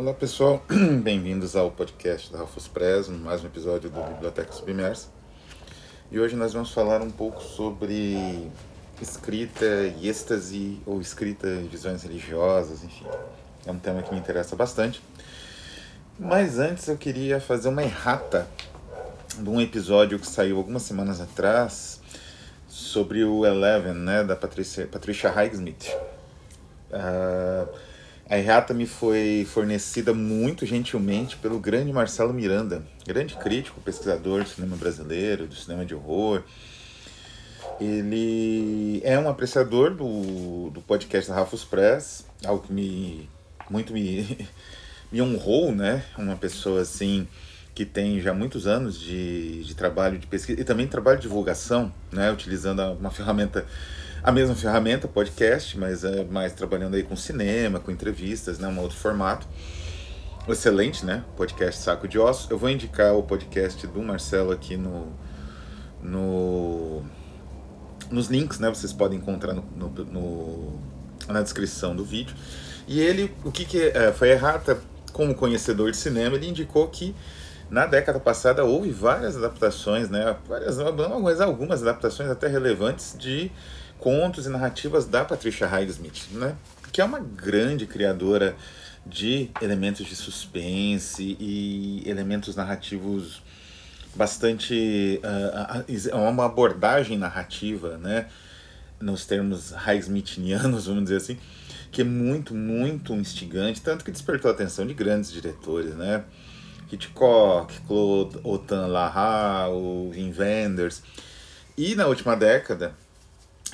Olá 0.00 0.14
pessoal, 0.14 0.64
bem-vindos 1.04 1.54
ao 1.54 1.70
podcast 1.70 2.32
da 2.32 2.38
Rufus 2.38 2.66
Press, 2.66 3.06
mais 3.08 3.44
um 3.44 3.48
episódio 3.48 3.90
do 3.90 4.00
Biblioteca 4.00 4.50
Submersa. 4.50 5.08
E 6.10 6.18
hoje 6.18 6.34
nós 6.34 6.54
vamos 6.54 6.72
falar 6.72 7.02
um 7.02 7.10
pouco 7.10 7.42
sobre 7.42 8.50
escrita 8.98 9.66
e 10.00 10.08
êxtase, 10.08 10.80
ou 10.86 11.02
escrita 11.02 11.46
e 11.46 11.68
visões 11.68 12.02
religiosas, 12.02 12.82
enfim. 12.82 13.04
É 13.66 13.70
um 13.70 13.78
tema 13.78 14.00
que 14.00 14.10
me 14.10 14.18
interessa 14.18 14.56
bastante. 14.56 15.02
Mas 16.18 16.58
antes 16.58 16.88
eu 16.88 16.96
queria 16.96 17.38
fazer 17.38 17.68
uma 17.68 17.82
errata 17.82 18.48
de 19.38 19.50
um 19.50 19.60
episódio 19.60 20.18
que 20.18 20.26
saiu 20.26 20.56
algumas 20.56 20.82
semanas 20.82 21.20
atrás 21.20 22.00
sobre 22.66 23.22
o 23.22 23.44
Eleven, 23.44 23.92
né, 23.92 24.24
da 24.24 24.34
Patricia, 24.34 24.86
Patricia 24.86 25.28
Highsmith. 25.28 25.94
Uh, 26.90 27.89
a 28.30 28.38
errata 28.38 28.72
me 28.72 28.86
foi 28.86 29.44
fornecida 29.52 30.14
muito 30.14 30.64
gentilmente 30.64 31.36
pelo 31.36 31.58
grande 31.58 31.92
Marcelo 31.92 32.32
Miranda, 32.32 32.84
grande 33.04 33.34
crítico, 33.34 33.80
pesquisador 33.80 34.44
do 34.44 34.48
cinema 34.48 34.76
brasileiro, 34.76 35.48
do 35.48 35.54
cinema 35.56 35.84
de 35.84 35.96
horror. 35.96 36.44
Ele 37.80 39.00
é 39.02 39.18
um 39.18 39.28
apreciador 39.28 39.96
do, 39.96 40.70
do 40.70 40.80
podcast 40.80 41.28
da 41.28 41.34
Rafus 41.34 41.64
Press, 41.64 42.24
algo 42.44 42.62
que 42.62 42.72
me 42.72 43.28
muito 43.68 43.92
me, 43.92 44.46
me 45.10 45.20
honrou, 45.20 45.74
né? 45.74 46.04
Uma 46.16 46.36
pessoa 46.36 46.82
assim 46.82 47.26
que 47.74 47.84
tem 47.84 48.20
já 48.20 48.32
muitos 48.32 48.64
anos 48.64 49.00
de, 49.00 49.64
de 49.64 49.74
trabalho 49.74 50.18
de 50.18 50.28
pesquisa 50.28 50.60
e 50.60 50.64
também 50.64 50.86
trabalho 50.86 51.16
de 51.16 51.22
divulgação, 51.22 51.92
né? 52.12 52.30
Utilizando 52.30 52.80
uma 52.92 53.10
ferramenta 53.10 53.66
a 54.22 54.30
mesma 54.30 54.54
ferramenta, 54.54 55.08
podcast, 55.08 55.78
mas 55.78 56.04
é 56.04 56.24
mais 56.24 56.52
trabalhando 56.52 56.94
aí 56.94 57.02
com 57.02 57.16
cinema, 57.16 57.80
com 57.80 57.90
entrevistas, 57.90 58.58
né, 58.58 58.68
um 58.68 58.78
outro 58.80 58.96
formato. 58.96 59.46
Excelente, 60.48 61.04
né? 61.04 61.22
Podcast 61.36 61.80
Saco 61.80 62.08
de 62.08 62.18
Ossos. 62.18 62.50
Eu 62.50 62.58
vou 62.58 62.68
indicar 62.70 63.14
o 63.14 63.22
podcast 63.22 63.86
do 63.86 64.02
Marcelo 64.02 64.50
aqui 64.50 64.76
no, 64.76 65.12
no 66.02 67.02
nos 68.10 68.28
links, 68.28 68.58
né? 68.58 68.68
Vocês 68.68 68.92
podem 68.92 69.18
encontrar 69.18 69.52
no, 69.52 69.62
no, 69.76 69.88
no 70.06 70.80
na 71.28 71.42
descrição 71.42 71.94
do 71.94 72.04
vídeo. 72.04 72.34
E 72.88 73.00
ele, 73.00 73.32
o 73.44 73.52
que, 73.52 73.64
que 73.64 73.80
é, 73.80 74.12
foi 74.12 74.30
errata, 74.30 74.80
como 75.12 75.34
conhecedor 75.34 75.90
de 75.90 75.96
cinema, 75.96 76.34
ele 76.36 76.48
indicou 76.48 76.88
que 76.88 77.14
na 77.70 77.86
década 77.86 78.18
passada 78.18 78.64
houve 78.64 78.90
várias 78.90 79.36
adaptações, 79.36 80.08
né? 80.08 80.36
Várias, 80.48 80.78
algumas 80.78 81.82
adaptações 81.82 82.28
até 82.28 82.48
relevantes 82.48 83.14
de 83.16 83.52
contos 84.00 84.46
e 84.46 84.48
narrativas 84.48 85.06
da 85.06 85.24
Patricia 85.24 85.66
Highsmith, 85.66 86.28
né? 86.32 86.56
que 86.90 87.00
é 87.00 87.04
uma 87.04 87.20
grande 87.20 87.86
criadora 87.86 88.56
de 89.06 89.50
elementos 89.60 90.06
de 90.06 90.16
suspense 90.16 91.36
e 91.38 92.02
elementos 92.06 92.56
narrativos 92.56 93.42
bastante 94.14 95.20
uh, 95.22 96.16
uma 96.16 96.46
abordagem 96.46 97.16
narrativa, 97.16 97.96
né, 97.96 98.26
nos 99.00 99.24
termos 99.24 99.70
Highsmithianos, 99.70 100.86
vamos 100.88 101.04
dizer 101.04 101.16
assim, 101.16 101.38
que 101.92 102.02
é 102.02 102.04
muito, 102.04 102.54
muito 102.54 103.14
instigante, 103.14 103.80
tanto 103.80 104.04
que 104.04 104.10
despertou 104.10 104.50
a 104.50 104.54
atenção 104.54 104.86
de 104.86 104.94
grandes 104.94 105.30
diretores, 105.32 105.94
né, 105.94 106.24
Hitchcock, 106.90 107.72
Claude 107.86 108.38
Autant 108.44 108.88
Lara, 108.88 109.70
o 109.70 110.10
Wim 110.10 110.34
Wenders, 110.36 111.02
e 111.78 111.94
na 111.94 112.06
última 112.06 112.36
década 112.36 112.94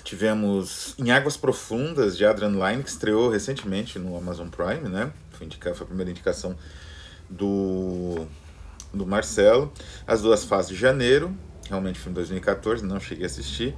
Tivemos 0.07 0.95
Em 1.01 1.11
Águas 1.11 1.37
Profundas, 1.37 2.17
de 2.17 2.25
Adrian 2.25 2.51
Lyne, 2.51 2.85
que 2.85 2.89
estreou 2.89 3.29
recentemente 3.29 3.99
no 3.99 4.17
Amazon 4.17 4.47
Prime, 4.47 4.89
né? 4.89 5.11
Foi, 5.33 5.45
indicar, 5.45 5.75
foi 5.75 5.83
a 5.83 5.89
primeira 5.89 6.09
indicação 6.09 6.57
do, 7.29 8.25
do 8.95 9.05
Marcelo. 9.05 9.73
As 10.07 10.23
Duas 10.23 10.45
Fases 10.45 10.69
de 10.69 10.77
Janeiro, 10.77 11.37
realmente 11.69 11.99
filme 11.99 12.15
de 12.15 12.21
2014, 12.21 12.87
não 12.87 13.01
cheguei 13.01 13.25
a 13.25 13.27
assistir. 13.27 13.75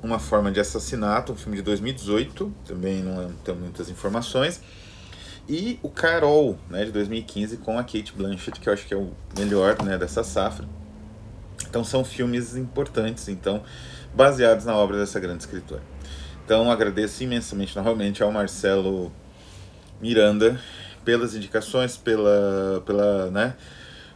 Uma 0.00 0.20
Forma 0.20 0.52
de 0.52 0.60
Assassinato, 0.60 1.32
um 1.32 1.36
filme 1.36 1.56
de 1.56 1.64
2018, 1.64 2.54
também 2.64 3.02
não 3.02 3.32
tenho 3.44 3.58
muitas 3.58 3.90
informações. 3.90 4.60
E 5.48 5.80
o 5.82 5.90
Carol, 5.90 6.56
né, 6.70 6.84
de 6.84 6.92
2015, 6.92 7.56
com 7.56 7.76
a 7.76 7.82
Kate 7.82 8.12
Blanchett, 8.16 8.60
que 8.60 8.68
eu 8.68 8.72
acho 8.72 8.86
que 8.86 8.94
é 8.94 8.96
o 8.96 9.10
melhor 9.36 9.82
né, 9.82 9.98
dessa 9.98 10.22
safra. 10.22 10.64
Então 11.68 11.82
são 11.82 12.04
filmes 12.04 12.54
importantes, 12.54 13.28
então 13.28 13.64
baseados 14.14 14.64
na 14.64 14.76
obra 14.76 14.98
dessa 14.98 15.18
grande 15.18 15.42
escritora. 15.42 15.82
Então 16.44 16.70
agradeço 16.70 17.22
imensamente 17.22 17.74
novamente 17.74 18.22
ao 18.22 18.30
Marcelo 18.30 19.12
Miranda 20.00 20.60
pelas 21.04 21.34
indicações, 21.34 21.96
pela, 21.96 22.82
pela, 22.84 23.30
né, 23.30 23.56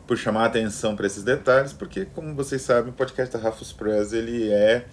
por 0.06 0.16
chamar 0.16 0.44
a 0.44 0.46
atenção 0.46 0.96
para 0.96 1.06
esses 1.06 1.22
detalhes, 1.22 1.72
porque 1.72 2.06
como 2.06 2.34
vocês 2.34 2.62
sabem, 2.62 2.90
o 2.90 2.94
podcast 2.94 3.36
da 3.36 3.42
Rafus 3.42 3.72
Press 3.72 4.12
ele 4.12 4.50
é 4.50 4.86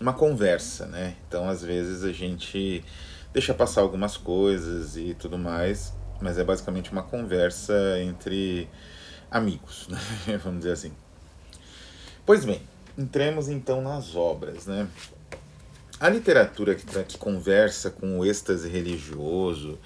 uma 0.00 0.12
conversa, 0.12 0.86
né? 0.86 1.14
Então 1.28 1.48
às 1.48 1.62
vezes 1.62 2.04
a 2.04 2.12
gente 2.12 2.84
deixa 3.32 3.54
passar 3.54 3.80
algumas 3.80 4.16
coisas 4.16 4.96
e 4.96 5.14
tudo 5.14 5.38
mais, 5.38 5.92
mas 6.20 6.38
é 6.38 6.44
basicamente 6.44 6.92
uma 6.92 7.02
conversa 7.02 7.74
entre 8.00 8.68
amigos, 9.30 9.88
né? 10.26 10.38
vamos 10.42 10.60
dizer 10.60 10.72
assim. 10.72 10.92
Pois 12.24 12.44
bem, 12.44 12.62
entremos 12.96 13.48
então 13.48 13.80
nas 13.80 14.14
obras, 14.14 14.66
né? 14.66 14.88
A 15.98 16.08
literatura 16.08 16.74
que, 16.74 16.84
que 17.04 17.18
conversa 17.18 17.90
com 17.90 18.18
o 18.18 18.26
êxtase 18.26 18.68
religioso 18.68 19.78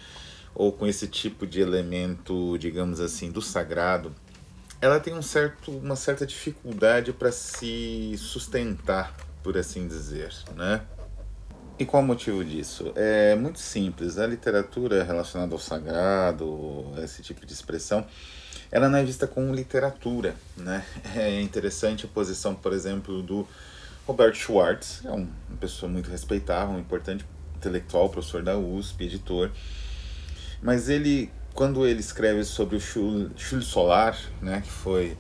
ou 0.55 0.73
com 0.73 0.87
esse 0.87 1.07
tipo 1.07 1.47
de 1.47 1.61
elemento, 1.61 2.57
digamos 2.59 3.01
assim, 3.01 3.31
do 3.31 3.43
sagrado, 3.43 4.15
ela 4.81 4.99
tem 4.99 5.15
um 5.15 5.23
certo, 5.23 5.71
uma 5.71 5.97
certa 5.97 6.27
dificuldade 6.27 7.13
para 7.13 7.31
se 7.31 8.15
sustentar, 8.17 9.15
por 9.43 9.57
assim 9.59 9.87
dizer, 9.87 10.33
né? 10.55 10.83
E 11.79 11.85
qual 11.85 12.03
o 12.03 12.07
motivo 12.07 12.43
disso? 12.43 12.91
É 12.97 13.35
muito 13.35 13.59
simples. 13.59 14.17
A 14.17 14.27
literatura 14.27 15.05
relacionada 15.05 15.55
ao 15.55 15.59
sagrado, 15.59 16.95
esse 17.05 17.21
tipo 17.23 17.45
de 17.45 17.53
expressão, 17.53 18.07
ela 18.71 18.89
não 18.89 18.99
é 18.99 19.05
vista 19.05 19.27
como 19.27 19.55
literatura, 19.55 20.35
né? 20.57 20.85
É 21.15 21.41
interessante 21.41 22.07
a 22.07 22.09
posição, 22.09 22.55
por 22.55 22.73
exemplo, 22.73 23.23
do 23.23 23.47
Robert 24.07 24.35
Schwartz, 24.35 25.05
é 25.05 25.11
uma 25.11 25.29
pessoa 25.61 25.91
muito 25.91 26.11
respeitável, 26.11 26.75
um 26.75 26.79
importante 26.79 27.25
intelectual, 27.57 28.09
professor 28.09 28.43
da 28.43 28.57
USP, 28.57 29.05
editor, 29.05 29.51
mas 30.63 30.89
ele, 30.89 31.31
quando 31.55 31.87
ele 31.87 32.01
escreve 32.01 32.45
sobre 32.45 32.77
o 32.77 32.81
Chul 32.81 33.31
Solar, 33.63 34.17
né, 34.41 34.63
que 34.65 34.71
foi 34.71 35.17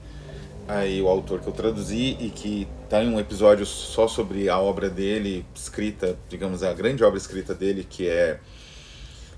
aí 0.69 1.01
o 1.01 1.09
autor 1.09 1.41
que 1.41 1.47
eu 1.47 1.53
traduzi 1.53 2.17
e 2.21 2.31
que 2.31 2.67
está 2.85 3.03
em 3.03 3.09
um 3.09 3.19
episódio 3.19 3.65
só 3.65 4.09
sobre 4.09 4.49
a 4.49 4.59
obra 4.59 4.89
dele, 4.89 5.45
escrita, 5.55 6.17
digamos, 6.29 6.63
a 6.63 6.73
grande 6.73 7.05
obra 7.05 7.19
escrita 7.19 7.55
dele, 7.55 7.87
que 7.89 8.09
é 8.09 8.41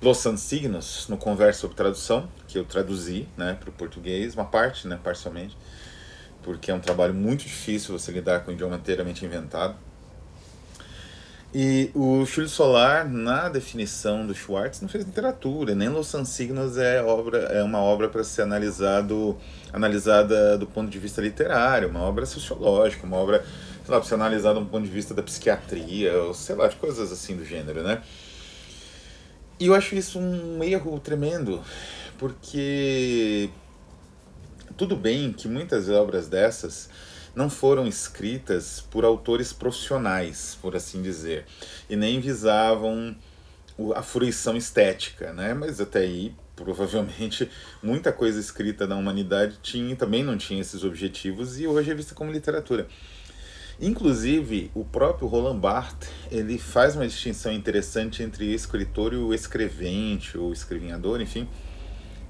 Los 0.01 0.19
Signos, 0.37 1.09
no 1.09 1.17
Conversa 1.17 1.63
sobre 1.63 1.77
Tradução, 1.77 2.29
que 2.47 2.57
eu 2.57 2.65
traduzi 2.65 3.27
né, 3.37 3.57
para 3.59 3.69
o 3.69 3.73
português, 3.73 4.35
uma 4.35 4.45
parte, 4.45 4.87
né, 4.87 4.99
parcialmente, 5.03 5.57
porque 6.43 6.71
é 6.71 6.75
um 6.75 6.79
trabalho 6.79 7.13
muito 7.13 7.43
difícil 7.43 7.99
você 7.99 8.13
lidar 8.13 8.45
com 8.45 8.53
um 8.53 8.55
idioma 8.55 8.77
inteiramente 8.77 9.25
inventado. 9.25 9.75
E 11.53 11.91
o 11.95 12.25
Júlio 12.27 12.49
Solar, 12.49 13.09
na 13.09 13.49
definição 13.49 14.25
do 14.25 14.35
Schwartz, 14.35 14.81
não 14.83 14.89
fez 14.89 15.05
literatura, 15.05 15.75
nem 15.75 15.89
Los 15.89 16.15
Signos 16.27 16.77
é, 16.77 17.03
obra, 17.03 17.39
é 17.39 17.63
uma 17.63 17.79
obra 17.79 18.09
para 18.09 18.23
ser 18.23 18.43
analisado, 18.43 19.37
analisada 19.73 20.57
do 20.59 20.67
ponto 20.67 20.91
de 20.91 20.99
vista 20.99 21.21
literário, 21.21 21.89
uma 21.89 22.03
obra 22.03 22.25
sociológica, 22.25 23.05
uma 23.05 23.17
obra, 23.17 23.43
sei 23.85 23.95
lá, 23.95 23.99
para 23.99 24.09
ser 24.09 24.15
analisada 24.15 24.61
do 24.61 24.67
ponto 24.67 24.85
de 24.85 24.91
vista 24.91 25.13
da 25.13 25.23
psiquiatria, 25.23 26.13
ou 26.23 26.35
sei 26.35 26.55
lá, 26.55 26.69
de 26.69 26.77
coisas 26.77 27.11
assim 27.11 27.35
do 27.35 27.45
gênero, 27.45 27.83
né? 27.83 28.03
E 29.61 29.67
eu 29.67 29.75
acho 29.75 29.97
isso 29.97 30.21
um 30.21 30.63
erro 30.63 31.01
tremendo, 31.01 31.63
porque 32.17 33.51
tudo 34.77 34.95
bem 34.95 35.33
que 35.33 35.49
muitas 35.49 35.89
obras 35.89 36.29
dessas 36.29 36.89
não 37.35 37.51
foram 37.51 37.87
escritas 37.87 38.81
por 38.81 39.05
autores 39.05 39.53
profissionais, 39.53 40.57
por 40.63 40.77
assim 40.77 41.03
dizer, 41.03 41.45
e 41.91 41.97
nem 41.97 42.21
visavam 42.21 43.17
a 43.95 44.03
fruição 44.03 44.57
estética, 44.57 45.33
né? 45.33 45.55
Mas 45.55 45.81
até 45.81 46.01
aí, 46.01 46.35
provavelmente, 46.55 47.51
muita 47.83 48.13
coisa 48.13 48.39
escrita 48.39 48.87
na 48.87 48.97
humanidade 48.97 49.59
tinha, 49.63 49.95
também 49.97 50.23
não 50.23 50.37
tinha 50.37 50.61
esses 50.61 50.85
objetivos 50.85 51.59
e 51.61 51.67
hoje 51.67 51.91
é 51.91 51.95
vista 51.95 52.15
como 52.15 52.33
literatura. 52.33 52.87
Inclusive, 53.81 54.73
o 54.75 54.85
próprio 54.85 55.29
Roland 55.29 55.59
Barthes, 55.59 56.09
ele 56.33 56.59
faz 56.59 56.97
uma 56.97 57.07
distinção 57.07 57.53
interessante 57.53 58.25
entre 58.25 58.53
escritor 58.53 59.13
e 59.13 59.17
o 59.17 59.33
escrevente, 59.33 60.37
ou 60.37 60.53
escrevinhador, 60.53 61.21
enfim. 61.21 61.49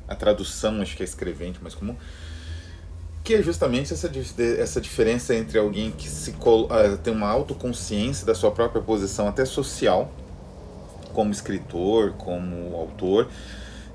A 0.06 0.14
tradução, 0.14 0.82
acho 0.82 0.94
que 0.94 1.02
é 1.02 1.06
escrevente 1.06 1.62
mais 1.62 1.74
comum. 1.74 1.96
Que 3.24 3.34
é 3.34 3.42
justamente 3.42 3.94
essa, 3.94 4.10
essa 4.58 4.78
diferença 4.78 5.34
entre 5.34 5.58
alguém 5.58 5.90
que 5.90 6.08
se 6.08 6.32
uh, 6.32 6.98
tem 7.02 7.14
uma 7.14 7.28
autoconsciência 7.28 8.26
da 8.26 8.34
sua 8.34 8.50
própria 8.50 8.82
posição, 8.82 9.26
até 9.26 9.46
social, 9.46 10.12
como 11.14 11.32
escritor, 11.32 12.12
como 12.12 12.76
autor, 12.76 13.26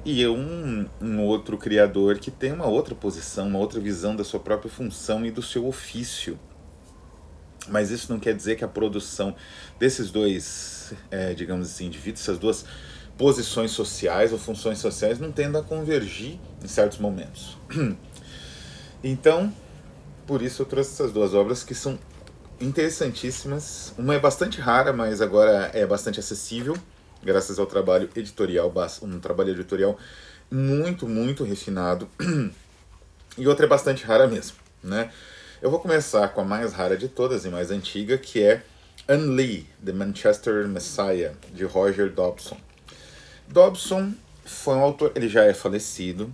e 0.04 0.26
um, 0.28 0.88
um 1.00 1.22
outro 1.22 1.56
criador 1.56 2.18
que 2.18 2.32
tem 2.32 2.52
uma 2.52 2.66
outra 2.66 2.96
posição, 2.96 3.48
uma 3.48 3.60
outra 3.60 3.80
visão 3.80 4.16
da 4.16 4.24
sua 4.24 4.40
própria 4.40 4.72
função 4.72 5.24
e 5.24 5.30
do 5.30 5.42
seu 5.44 5.68
ofício. 5.68 6.38
Mas 7.68 7.92
isso 7.92 8.12
não 8.12 8.20
quer 8.20 8.36
dizer 8.36 8.56
que 8.56 8.64
a 8.64 8.68
produção 8.68 9.36
desses 9.80 10.12
dois, 10.12 10.94
é, 11.10 11.34
digamos 11.34 11.68
assim, 11.68 11.86
indivíduos, 11.86 12.22
essas 12.22 12.38
duas 12.38 12.66
posições 13.18 13.72
sociais 13.72 14.32
ou 14.32 14.40
funções 14.40 14.80
sociais 14.80 15.20
não 15.20 15.32
tendam 15.32 15.62
a 15.62 15.64
convergir 15.64 16.40
em 16.64 16.68
certos 16.68 16.98
momentos. 16.98 17.58
Então, 19.06 19.54
por 20.26 20.42
isso 20.42 20.62
eu 20.62 20.66
trouxe 20.66 20.94
essas 20.94 21.12
duas 21.12 21.34
obras 21.34 21.62
que 21.62 21.76
são 21.76 22.00
interessantíssimas. 22.58 23.94
Uma 23.98 24.16
é 24.16 24.20
bastante 24.20 24.62
rara, 24.62 24.94
mas 24.94 25.22
agora 25.22 25.70
é 25.74 25.86
bastante 25.86 26.22
acessível, 26.22 26.78
graças 27.22 27.60
ao 27.60 27.66
trabalho 27.66 28.10
editorial, 28.16 28.74
um 29.02 29.20
trabalho 29.20 29.50
editorial 29.50 29.98
muito, 30.50 31.08
muito 31.08 31.44
refinado. 31.44 32.08
E 33.36 33.48
outra 33.48 33.66
é 33.66 33.68
bastante 33.68 34.06
rara 34.06 34.28
mesmo, 34.28 34.58
né? 34.84 35.12
Eu 35.64 35.72
vou 35.72 35.80
começar 35.80 36.28
com 36.28 36.42
a 36.42 36.44
mais 36.44 36.74
rara 36.74 36.98
de 36.98 37.08
todas 37.08 37.46
e 37.46 37.50
mais 37.50 37.72
antiga, 37.72 38.18
que 38.18 38.44
é 38.44 38.62
Anne 39.08 39.28
Lee, 39.28 39.68
The 39.82 39.94
Manchester 39.94 40.68
Messiah, 40.68 41.32
de 41.54 41.64
Roger 41.64 42.12
Dobson. 42.12 42.58
Dobson 43.48 44.12
foi 44.44 44.76
um 44.76 44.82
autor, 44.82 45.14
ele 45.16 45.30
já 45.30 45.46
é 45.46 45.54
falecido. 45.54 46.30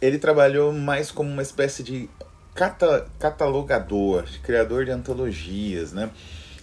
Ele 0.00 0.18
trabalhou 0.18 0.72
mais 0.72 1.10
como 1.10 1.28
uma 1.28 1.42
espécie 1.42 1.82
de 1.82 2.08
cata, 2.54 3.06
catalogador, 3.18 4.24
criador 4.42 4.86
de 4.86 4.90
antologias, 4.90 5.92
né? 5.92 6.08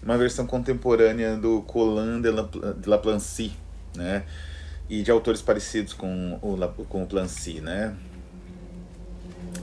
Uma 0.01 0.17
versão 0.17 0.47
contemporânea 0.47 1.37
do 1.37 1.61
Colin 1.61 2.23
de, 2.23 2.31
La, 2.31 2.49
de 2.75 2.89
Laplancy, 2.89 3.53
né? 3.95 4.25
E 4.89 5.03
de 5.03 5.11
autores 5.11 5.43
parecidos 5.43 5.93
com 5.93 6.39
o, 6.41 6.85
com 6.85 7.03
o 7.03 7.05
Plancy, 7.05 7.61
né? 7.61 7.95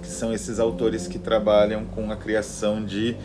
Que 0.04 0.10
são 0.10 0.32
esses 0.32 0.58
autores 0.58 1.08
que 1.08 1.18
trabalham 1.18 1.84
com 1.86 2.10
a 2.12 2.16
criação 2.16 2.84
de 2.84 3.16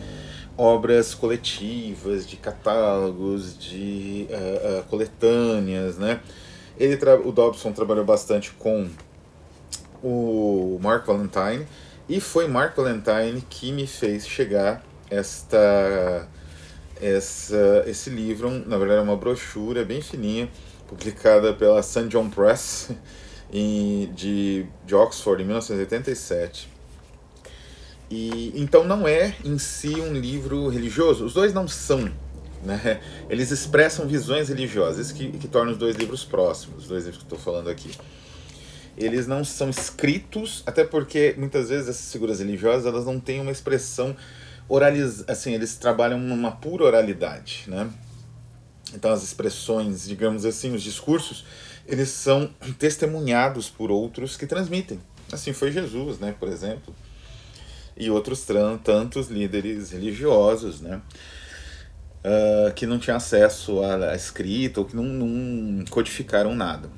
obras 0.56 1.14
coletivas, 1.14 2.26
de 2.26 2.36
catálogos, 2.36 3.58
de 3.58 4.26
uh, 4.28 4.80
uh, 4.80 4.82
coletâneas, 4.84 5.96
né? 5.96 6.20
Ele 6.78 6.98
o 7.24 7.30
Dobson 7.30 7.72
trabalhou 7.72 8.04
bastante 8.04 8.52
com 8.52 8.88
o 10.02 10.78
Mark 10.82 11.06
Valentine, 11.06 11.66
e 12.08 12.20
foi 12.20 12.48
Mark 12.48 12.74
Valentine 12.74 13.42
que 13.48 13.70
me 13.70 13.86
fez 13.86 14.26
chegar 14.26 14.82
esta, 15.10 16.28
essa, 17.00 17.84
esse 17.86 18.10
livro, 18.10 18.50
na 18.50 18.78
verdade 18.78 19.00
é 19.00 19.02
uma 19.02 19.16
brochura 19.16 19.84
bem 19.84 20.00
fininha, 20.00 20.48
publicada 20.86 21.52
pela 21.52 21.82
St. 21.82 22.08
John 22.08 22.30
Press 22.30 22.90
em, 23.52 24.10
de, 24.14 24.66
de 24.86 24.94
Oxford 24.94 25.42
em 25.42 25.46
1987. 25.46 26.69
E, 28.10 28.52
então 28.56 28.84
não 28.84 29.06
é 29.06 29.34
em 29.44 29.56
si 29.58 29.94
um 30.00 30.12
livro 30.12 30.68
religioso, 30.68 31.24
os 31.24 31.34
dois 31.34 31.54
não 31.54 31.68
são. 31.68 32.10
Né? 32.64 33.00
Eles 33.30 33.50
expressam 33.50 34.06
visões 34.06 34.48
religiosas, 34.48 35.12
que, 35.12 35.30
que 35.30 35.48
tornam 35.48 35.72
os 35.72 35.78
dois 35.78 35.96
livros 35.96 36.24
próximos, 36.24 36.82
os 36.82 36.88
dois 36.88 37.04
livros 37.04 37.22
que 37.22 37.26
estou 37.26 37.38
falando 37.38 37.70
aqui 37.70 37.90
eles 38.96 39.26
não 39.26 39.44
são 39.44 39.70
escritos, 39.70 40.62
até 40.66 40.84
porque 40.84 41.34
muitas 41.38 41.70
vezes 41.70 41.88
essas 41.88 42.12
figuras 42.12 42.38
religiosas 42.38 42.86
elas 42.86 43.06
não 43.06 43.18
têm 43.18 43.40
uma 43.40 43.50
expressão 43.50 44.14
oraliz, 44.68 45.24
assim, 45.26 45.52
eles 45.52 45.76
trabalham 45.76 46.18
numa 46.18 46.52
pura 46.52 46.84
oralidade, 46.84 47.64
né? 47.66 47.90
Então 48.94 49.10
as 49.10 49.22
expressões, 49.22 50.06
digamos 50.06 50.44
assim, 50.44 50.74
os 50.74 50.82
discursos, 50.82 51.44
eles 51.86 52.08
são 52.10 52.50
testemunhados 52.78 53.68
por 53.68 53.90
outros 53.90 54.36
que 54.36 54.46
transmitem. 54.46 55.00
Assim 55.32 55.52
foi 55.52 55.72
Jesus, 55.72 56.18
né, 56.18 56.34
por 56.38 56.48
exemplo, 56.48 56.94
e 57.96 58.10
outros 58.10 58.46
tantos 58.82 59.28
líderes 59.28 59.90
religiosos, 59.90 60.80
né? 60.80 61.00
Uh, 62.22 62.72
que 62.74 62.86
não 62.86 62.98
tinham 62.98 63.16
acesso 63.16 63.82
à, 63.82 64.14
escrita 64.14 64.80
ou 64.80 64.86
que 64.86 64.94
não, 64.94 65.04
não 65.04 65.84
codificaram 65.86 66.54
nada 66.54 66.90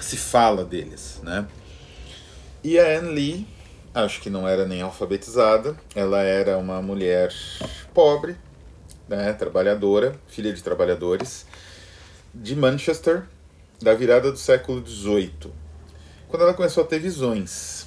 se 0.00 0.16
fala 0.16 0.64
deles, 0.64 1.20
né? 1.22 1.46
E 2.62 2.78
a 2.78 2.98
Anne 2.98 3.14
Lee, 3.14 3.46
acho 3.94 4.20
que 4.20 4.30
não 4.30 4.46
era 4.46 4.66
nem 4.66 4.82
alfabetizada, 4.82 5.76
ela 5.94 6.22
era 6.22 6.58
uma 6.58 6.82
mulher 6.82 7.32
pobre, 7.94 8.36
né, 9.08 9.32
trabalhadora, 9.32 10.16
filha 10.26 10.52
de 10.52 10.62
trabalhadores, 10.62 11.46
de 12.34 12.56
Manchester, 12.56 13.24
da 13.80 13.94
virada 13.94 14.32
do 14.32 14.38
século 14.38 14.84
XVIII. 14.86 15.52
Quando 16.28 16.42
ela 16.42 16.54
começou 16.54 16.82
a 16.82 16.86
ter 16.86 16.98
visões, 16.98 17.85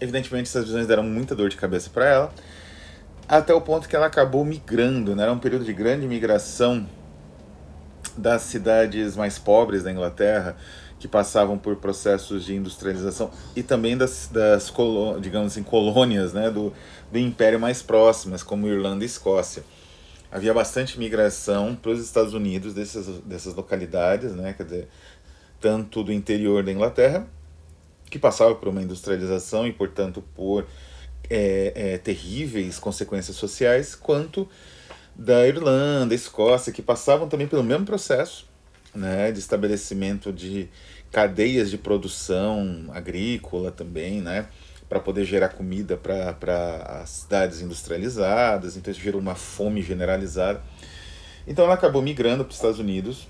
evidentemente 0.00 0.48
essas 0.48 0.64
visões 0.64 0.86
deram 0.86 1.02
muita 1.02 1.34
dor 1.34 1.48
de 1.48 1.56
cabeça 1.56 1.90
para 1.90 2.06
ela, 2.06 2.34
até 3.28 3.52
o 3.52 3.60
ponto 3.60 3.88
que 3.88 3.94
ela 3.94 4.06
acabou 4.06 4.44
migrando, 4.44 5.14
né? 5.14 5.24
era 5.24 5.32
um 5.32 5.38
período 5.38 5.64
de 5.64 5.72
grande 5.72 6.06
migração 6.06 6.88
das 8.16 8.42
cidades 8.42 9.16
mais 9.16 9.38
pobres 9.38 9.82
da 9.82 9.92
Inglaterra, 9.92 10.56
que 10.98 11.06
passavam 11.06 11.56
por 11.56 11.76
processos 11.76 12.44
de 12.44 12.54
industrialização 12.54 13.30
e 13.54 13.62
também 13.62 13.96
das, 13.96 14.28
das 14.32 14.72
digamos 15.20 15.52
assim, 15.52 15.62
colônias 15.62 16.32
né, 16.32 16.50
do, 16.50 16.72
do 17.12 17.18
Império 17.18 17.60
mais 17.60 17.82
próximas, 17.82 18.42
como 18.42 18.66
Irlanda 18.66 19.04
e 19.04 19.06
Escócia. 19.06 19.62
Havia 20.30 20.52
bastante 20.52 20.98
migração 20.98 21.76
para 21.76 21.92
os 21.92 22.00
Estados 22.00 22.34
Unidos 22.34 22.74
dessas, 22.74 23.06
dessas 23.20 23.54
localidades, 23.54 24.32
né, 24.32 24.52
quer 24.52 24.64
dizer, 24.64 24.88
tanto 25.60 26.02
do 26.02 26.12
interior 26.12 26.64
da 26.64 26.72
Inglaterra, 26.72 27.26
que 28.10 28.18
passava 28.18 28.54
por 28.54 28.68
uma 28.68 28.82
industrialização 28.82 29.66
e, 29.66 29.72
portanto, 29.72 30.22
por 30.34 30.66
é, 31.28 31.72
é, 31.74 31.98
terríveis 31.98 32.78
consequências 32.78 33.36
sociais, 33.36 33.94
quanto 33.94 34.48
da 35.14 35.46
Irlanda, 35.46 36.14
Escócia, 36.14 36.72
que 36.72 36.80
passavam 36.80 37.28
também 37.28 37.46
pelo 37.46 37.64
mesmo 37.64 37.84
processo 37.84 38.48
né, 38.94 39.32
de 39.32 39.38
estabelecimento 39.38 40.32
de 40.32 40.68
cadeias 41.10 41.70
de 41.70 41.78
produção 41.78 42.88
agrícola 42.92 43.70
também, 43.70 44.20
né, 44.20 44.48
para 44.88 45.00
poder 45.00 45.24
gerar 45.24 45.50
comida 45.50 45.96
para 45.96 47.00
as 47.02 47.10
cidades 47.10 47.60
industrializadas, 47.60 48.76
então 48.76 48.90
isso 48.90 49.00
gerou 49.00 49.20
uma 49.20 49.34
fome 49.34 49.82
generalizada. 49.82 50.62
Então 51.46 51.64
ela 51.64 51.74
acabou 51.74 52.02
migrando 52.02 52.44
para 52.44 52.50
os 52.50 52.56
Estados 52.56 52.78
Unidos 52.78 53.26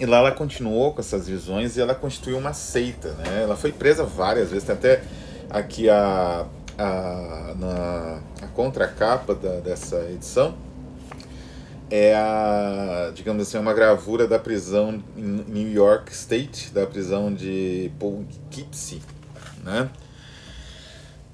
e 0.00 0.06
lá 0.06 0.18
ela 0.18 0.32
continuou 0.32 0.92
com 0.92 1.00
essas 1.00 1.28
visões 1.28 1.76
e 1.76 1.80
ela 1.80 1.94
constituiu 1.94 2.38
uma 2.38 2.52
seita, 2.52 3.12
né? 3.14 3.42
Ela 3.42 3.56
foi 3.56 3.72
presa 3.72 4.04
várias 4.04 4.50
vezes, 4.50 4.64
tem 4.64 4.74
até 4.74 5.02
aqui 5.50 5.88
a, 5.88 6.46
a, 6.78 7.54
na, 7.58 8.20
a 8.42 8.46
contracapa 8.48 9.34
da, 9.34 9.60
dessa 9.60 9.96
edição, 10.10 10.54
é 11.90 12.14
a, 12.14 13.12
digamos 13.14 13.46
assim, 13.46 13.58
uma 13.58 13.74
gravura 13.74 14.26
da 14.26 14.38
prisão 14.38 15.02
em 15.16 15.44
New 15.46 15.70
York 15.70 16.10
State, 16.12 16.70
da 16.72 16.86
prisão 16.86 17.32
de 17.32 17.90
Poughkeepsie, 17.98 19.02
né? 19.62 19.90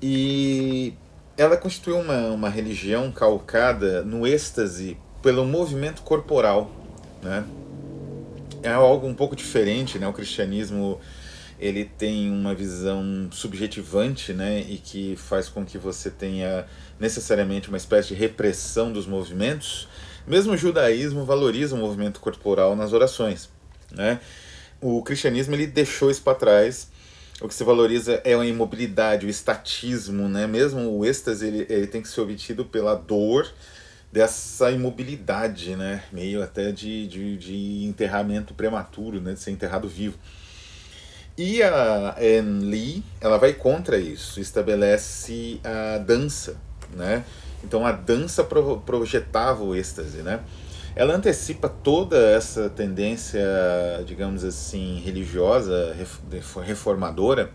E 0.03 0.95
ela 1.37 1.57
constituiu 1.57 1.99
uma, 1.99 2.29
uma 2.29 2.49
religião 2.49 3.13
calcada 3.13 4.03
no 4.03 4.27
êxtase 4.27 4.97
pelo 5.23 5.45
movimento 5.45 6.03
corporal, 6.03 6.71
né? 7.23 7.45
É 8.63 8.73
algo 8.73 9.07
um 9.07 9.15
pouco 9.15 9.37
diferente, 9.37 9.99
né? 9.99 10.07
O 10.07 10.13
cristianismo 10.13 11.01
ele 11.59 11.85
tem 11.85 12.31
uma 12.31 12.55
visão 12.55 13.29
subjetivante, 13.33 14.33
né, 14.33 14.61
e 14.61 14.79
que 14.79 15.17
faz 15.17 15.49
com 15.49 15.65
que 15.65 15.77
você 15.77 16.09
tenha 16.09 16.65
necessariamente 17.01 17.69
uma 17.69 17.77
espécie 17.77 18.09
de 18.09 18.15
repressão 18.15 18.93
dos 18.93 19.07
movimentos, 19.07 19.89
mesmo 20.27 20.53
o 20.53 20.57
judaísmo 20.57 21.25
valoriza 21.25 21.75
o 21.75 21.79
movimento 21.79 22.21
corporal 22.21 22.77
nas 22.77 22.93
orações. 22.93 23.49
Né? 23.91 24.21
O 24.81 25.03
cristianismo 25.03 25.55
ele 25.55 25.67
deixou 25.67 26.11
isso 26.11 26.23
para 26.23 26.35
trás. 26.35 26.89
O 27.41 27.49
que 27.49 27.55
se 27.55 27.65
valoriza 27.65 28.21
é 28.25 28.35
a 28.35 28.45
imobilidade, 28.45 29.27
o 29.27 29.29
estatismo, 29.29 30.29
né? 30.29 30.47
mesmo 30.47 30.99
o 30.99 31.05
êxtase 31.05 31.47
ele, 31.47 31.67
ele 31.69 31.87
tem 31.87 32.03
que 32.03 32.09
ser 32.09 32.21
obtido 32.21 32.65
pela 32.65 32.95
dor 32.95 33.51
dessa 34.11 34.71
imobilidade, 34.71 35.77
né? 35.77 36.03
meio 36.13 36.43
até 36.43 36.73
de, 36.73 37.07
de, 37.07 37.37
de 37.37 37.85
enterramento 37.85 38.55
prematuro, 38.55 39.21
né? 39.21 39.35
de 39.35 39.41
ser 39.41 39.51
enterrado 39.51 39.89
vivo. 39.89 40.19
E 41.37 41.63
a 41.63 42.17
Anne 42.19 42.65
Lee, 42.65 43.05
ela 43.21 43.39
vai 43.39 43.53
contra 43.53 43.97
isso, 43.97 44.41
estabelece 44.41 45.61
a 45.63 45.99
dança, 45.99 46.57
né? 46.97 47.25
Então 47.63 47.87
a 47.87 47.93
dança 47.93 48.43
projetava 48.43 49.63
o 49.63 49.73
êxtase, 49.73 50.19
né? 50.19 50.41
Ela 50.97 51.15
antecipa 51.15 51.69
toda 51.69 52.17
essa 52.17 52.69
tendência, 52.69 53.41
digamos 54.05 54.43
assim, 54.43 55.01
religiosa, 55.05 55.95
reformadora 56.65 57.53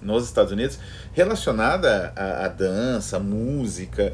nos 0.00 0.24
Estados 0.26 0.52
Unidos, 0.52 0.78
relacionada 1.12 2.12
à, 2.14 2.44
à 2.44 2.48
dança, 2.48 3.16
à 3.16 3.20
música, 3.20 4.12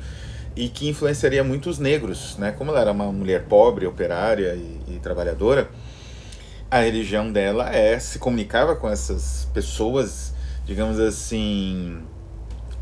e 0.57 0.69
que 0.69 0.89
influenciaria 0.89 1.45
muitos 1.45 1.79
negros, 1.79 2.37
né? 2.37 2.53
Como 2.53 2.71
ela 2.71 2.81
era 2.81 2.93
uma 2.93 3.13
mulher 3.13 3.45
pobre, 3.45 3.87
operária 3.87 4.55
e, 4.55 4.95
e 4.95 4.99
trabalhadora, 4.99 5.71
a 6.71 6.81
religião 6.81 7.33
dela 7.33 7.75
é 7.75 7.99
se 7.99 8.19
comunicava 8.19 8.77
com 8.77 8.89
essas 8.89 9.49
pessoas, 9.53 10.33
digamos 10.65 11.01
assim, 11.01 12.03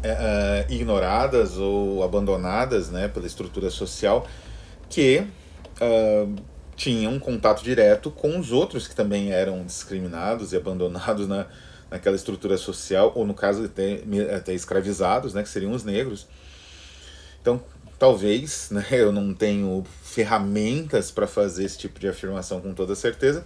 é, 0.03 0.67
é, 0.69 0.73
ignoradas 0.73 1.57
ou 1.57 2.03
abandonadas 2.03 2.91
né, 2.91 3.09
pela 3.09 3.27
estrutura 3.27 3.71
social, 3.71 4.27
que 4.89 5.25
uh, 5.81 6.35
tinham 6.77 7.15
um 7.15 7.19
contato 7.19 7.65
direto 7.65 8.11
com 8.11 8.39
os 8.39 8.53
outros 8.53 8.87
que 8.87 8.95
também 8.95 9.33
eram 9.33 9.65
discriminados 9.65 10.53
e 10.53 10.57
abandonados 10.57 11.27
na, 11.27 11.47
naquela 11.91 12.15
estrutura 12.15 12.57
social, 12.57 13.13
ou 13.15 13.27
no 13.27 13.35
caso 13.35 13.65
até, 13.65 14.01
até 14.37 14.55
escravizados, 14.55 15.35
né, 15.35 15.43
que 15.43 15.49
seriam 15.49 15.73
os 15.73 15.83
negros. 15.83 16.29
Então, 17.41 17.63
talvez, 17.99 18.69
né, 18.73 18.85
eu 18.91 19.13
não 19.13 19.35
tenho 19.35 19.85
ferramentas 20.03 21.11
para 21.11 21.27
fazer 21.27 21.65
esse 21.65 21.79
tipo 21.79 21.99
de 21.99 22.09
afirmação 22.09 22.61
com 22.61 22.73
toda 22.75 22.95
certeza, 22.95 23.45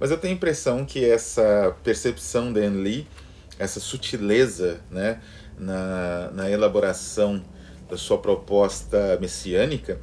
mas 0.00 0.10
eu 0.10 0.18
tenho 0.18 0.34
a 0.34 0.36
impressão 0.36 0.84
que 0.84 1.04
essa 1.04 1.74
percepção 1.82 2.52
da 2.52 2.60
Anne 2.60 2.82
Lee, 2.82 3.06
essa 3.58 3.80
sutileza 3.80 4.80
né, 4.90 5.20
na, 5.58 6.30
na 6.32 6.50
elaboração 6.50 7.42
da 7.90 7.96
sua 7.96 8.18
proposta 8.18 9.18
messiânica, 9.20 9.98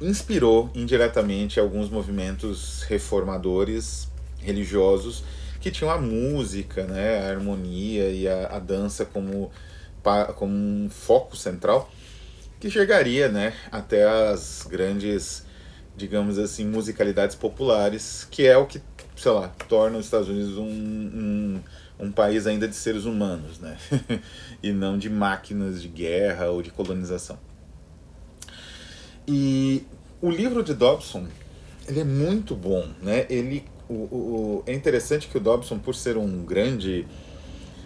inspirou 0.00 0.70
indiretamente 0.74 1.60
alguns 1.60 1.88
movimentos 1.88 2.82
reformadores 2.82 4.08
religiosos 4.38 5.24
que 5.60 5.70
tinham 5.70 5.90
a 5.90 5.98
música, 5.98 6.84
né, 6.84 7.20
a 7.20 7.30
harmonia 7.30 8.08
e 8.08 8.26
a, 8.26 8.56
a 8.56 8.58
dança 8.58 9.04
como, 9.04 9.50
como 10.34 10.52
um 10.52 10.90
foco 10.90 11.36
central, 11.36 11.90
que 12.62 12.70
chegaria 12.70 13.28
né, 13.28 13.54
até 13.72 14.08
as 14.08 14.64
grandes, 14.70 15.44
digamos 15.96 16.38
assim, 16.38 16.64
musicalidades 16.64 17.34
populares, 17.34 18.24
que 18.30 18.46
é 18.46 18.56
o 18.56 18.66
que, 18.66 18.80
sei 19.16 19.32
lá, 19.32 19.48
torna 19.68 19.98
os 19.98 20.04
Estados 20.04 20.28
Unidos 20.28 20.56
um, 20.56 20.62
um, 20.62 21.60
um 21.98 22.12
país 22.12 22.46
ainda 22.46 22.68
de 22.68 22.76
seres 22.76 23.04
humanos, 23.04 23.58
né? 23.58 23.76
e 24.62 24.70
não 24.70 24.96
de 24.96 25.10
máquinas 25.10 25.82
de 25.82 25.88
guerra 25.88 26.50
ou 26.50 26.62
de 26.62 26.70
colonização. 26.70 27.36
E 29.26 29.84
o 30.20 30.30
livro 30.30 30.62
de 30.62 30.72
Dobson, 30.72 31.26
ele 31.88 31.98
é 31.98 32.04
muito 32.04 32.54
bom, 32.54 32.88
né? 33.02 33.26
Ele, 33.28 33.64
o, 33.88 33.94
o, 33.94 34.64
é 34.68 34.72
interessante 34.72 35.26
que 35.26 35.36
o 35.36 35.40
Dobson, 35.40 35.80
por 35.80 35.96
ser 35.96 36.16
um 36.16 36.44
grande 36.44 37.08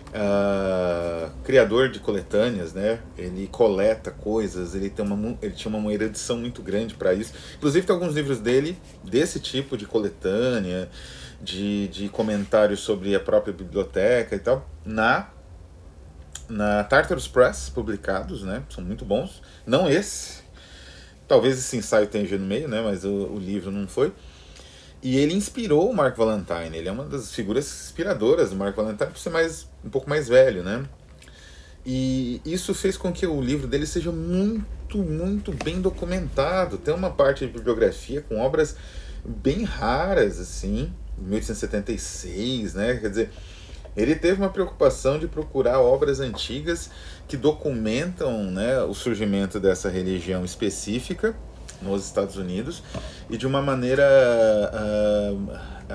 uh, 0.09 1.31
criador 1.43 1.91
de 1.91 2.01
coletâneas, 2.01 2.73
né? 2.73 3.01
Ele 3.17 3.47
coleta 3.49 4.11
coisas, 4.11 4.75
ele, 4.75 4.91
tem 4.91 5.05
uma, 5.05 5.37
ele 5.43 5.55
tinha 5.55 5.75
uma 5.75 5.93
erudição 5.93 6.37
muito 6.39 6.63
grande 6.63 6.95
para 6.95 7.15
isso. 7.15 7.33
Inclusive 7.57 7.87
tem 7.87 7.95
alguns 7.95 8.15
livros 8.15 8.39
dele 8.39 8.79
desse 9.05 9.41
tipo 9.41 9.77
de 9.77 9.87
coletânea, 9.87 10.89
de, 11.41 11.89
de 11.89 12.09
comentários 12.09 12.81
sobre 12.81 13.15
a 13.15 13.21
própria 13.21 13.53
biblioteca 13.53 14.35
e 14.35 14.39
tal, 14.39 14.69
na 14.85 15.31
na 16.49 16.85
Tartarus 16.85 17.27
Press, 17.27 17.69
publicados, 17.69 18.43
né? 18.43 18.63
São 18.71 18.83
muito 18.85 19.05
bons. 19.05 19.43
Não 19.67 19.91
esse. 19.91 20.45
Talvez 21.27 21.59
esse 21.59 21.77
ensaio 21.77 22.07
tenha 22.07 22.39
no 22.39 22.47
meio, 22.47 22.69
né? 22.69 22.81
Mas 22.83 23.05
o, 23.05 23.11
o 23.11 23.39
livro 23.39 23.71
não 23.73 23.89
foi. 23.89 24.13
E 25.03 25.19
ele 25.19 25.35
inspirou 25.35 25.91
o 25.91 25.95
Mark 25.95 26.17
Valentine. 26.17 26.77
Ele 26.77 26.89
é 26.89 26.93
uma 26.93 27.05
das 27.05 27.33
figuras 27.33 27.67
inspiradoras 27.67 28.51
do 28.51 28.57
Mark 28.57 28.75
Valentine 28.75 29.11
por 29.11 29.19
ser 29.19 29.31
mais, 29.31 29.69
um 29.85 29.91
pouco 29.91 30.09
mais 30.09 30.29
velho, 30.29 30.63
né? 30.63 30.85
E 31.85 32.41
isso 32.45 32.75
fez 32.75 32.97
com 32.97 33.13
que 33.13 33.27
o 33.27 33.41
livro 33.41 33.69
dele 33.69 33.87
seja 33.87 34.11
muito, 34.11 34.99
muito 34.99 35.53
bem 35.53 35.81
documentado. 35.81 36.79
Tem 36.79 36.93
uma 36.93 37.11
parte 37.11 37.47
de 37.47 37.53
bibliografia 37.53 38.23
com 38.23 38.41
obras 38.41 38.77
bem 39.25 39.63
raras, 39.63 40.41
assim, 40.41 40.93
1876, 41.19 42.75
né? 42.75 42.97
Quer 42.97 43.09
dizer, 43.11 43.31
ele 43.97 44.15
teve 44.15 44.41
uma 44.41 44.51
preocupação 44.51 45.19
de 45.19 45.27
procurar 45.27 45.81
obras 45.81 46.21
antigas 46.21 46.91
que 47.27 47.37
documentam 47.37 48.51
né, 48.51 48.83
o 48.83 48.93
surgimento 48.93 49.59
dessa 49.59 49.89
religião 49.89 50.45
específica 50.45 51.35
nos 51.83 52.05
Estados 52.05 52.37
Unidos 52.37 52.83
e 53.29 53.37
de 53.37 53.47
uma 53.47 53.63
maneira 53.63 54.05
uh, 54.73 55.51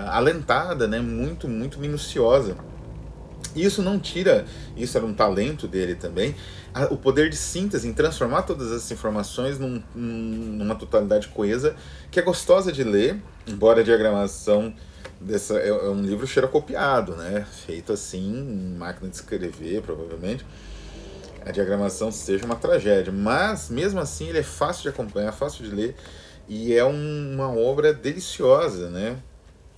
alentada, 0.10 0.88
né, 0.88 1.00
muito, 1.00 1.48
muito 1.48 1.80
minuciosa. 1.80 2.56
Isso 3.56 3.82
não 3.82 4.00
tira, 4.00 4.46
isso 4.78 4.98
era 4.98 5.06
um 5.06 5.14
talento 5.14 5.68
dele 5.68 5.96
também, 5.96 6.36
a, 6.74 6.86
o 6.86 6.98
poder 6.98 7.30
de 7.30 7.36
síntese, 7.36 7.88
em 7.88 7.94
transformar 7.94 8.44
todas 8.44 8.68
essas 8.72 8.90
informações 8.92 9.60
num, 9.60 9.84
numa 9.94 10.76
totalidade 10.76 11.28
coesa, 11.28 11.76
que 12.10 12.20
é 12.20 12.24
gostosa 12.24 12.72
de 12.72 12.84
ler, 12.84 13.22
embora 13.46 13.82
a 13.82 13.84
diagramação 13.84 14.74
dessa 15.20 15.58
é, 15.60 15.68
é 15.68 15.90
um 15.90 16.02
livro 16.02 16.26
xerocopiado, 16.26 17.16
né? 17.16 17.46
Feito 17.66 17.92
assim, 17.92 18.40
em 18.40 18.78
máquina 18.78 19.10
de 19.10 19.16
escrever, 19.16 19.82
provavelmente. 19.82 20.46
A 21.46 21.52
diagramação 21.52 22.12
seja 22.12 22.46
uma 22.46 22.56
tragédia, 22.56 23.12
mas 23.12 23.70
mesmo 23.70 24.00
assim 24.00 24.30
ele 24.30 24.40
é 24.40 24.44
fácil 24.44 24.84
de 24.84 24.90
acompanhar, 24.90 25.32
fácil 25.32 25.64
de 25.64 25.74
ler 25.74 25.96
e 26.48 26.74
é 26.74 26.86
um, 26.86 27.34
uma 27.34 27.52
obra 27.52 27.94
deliciosa, 27.94 28.90
né? 28.90 29.18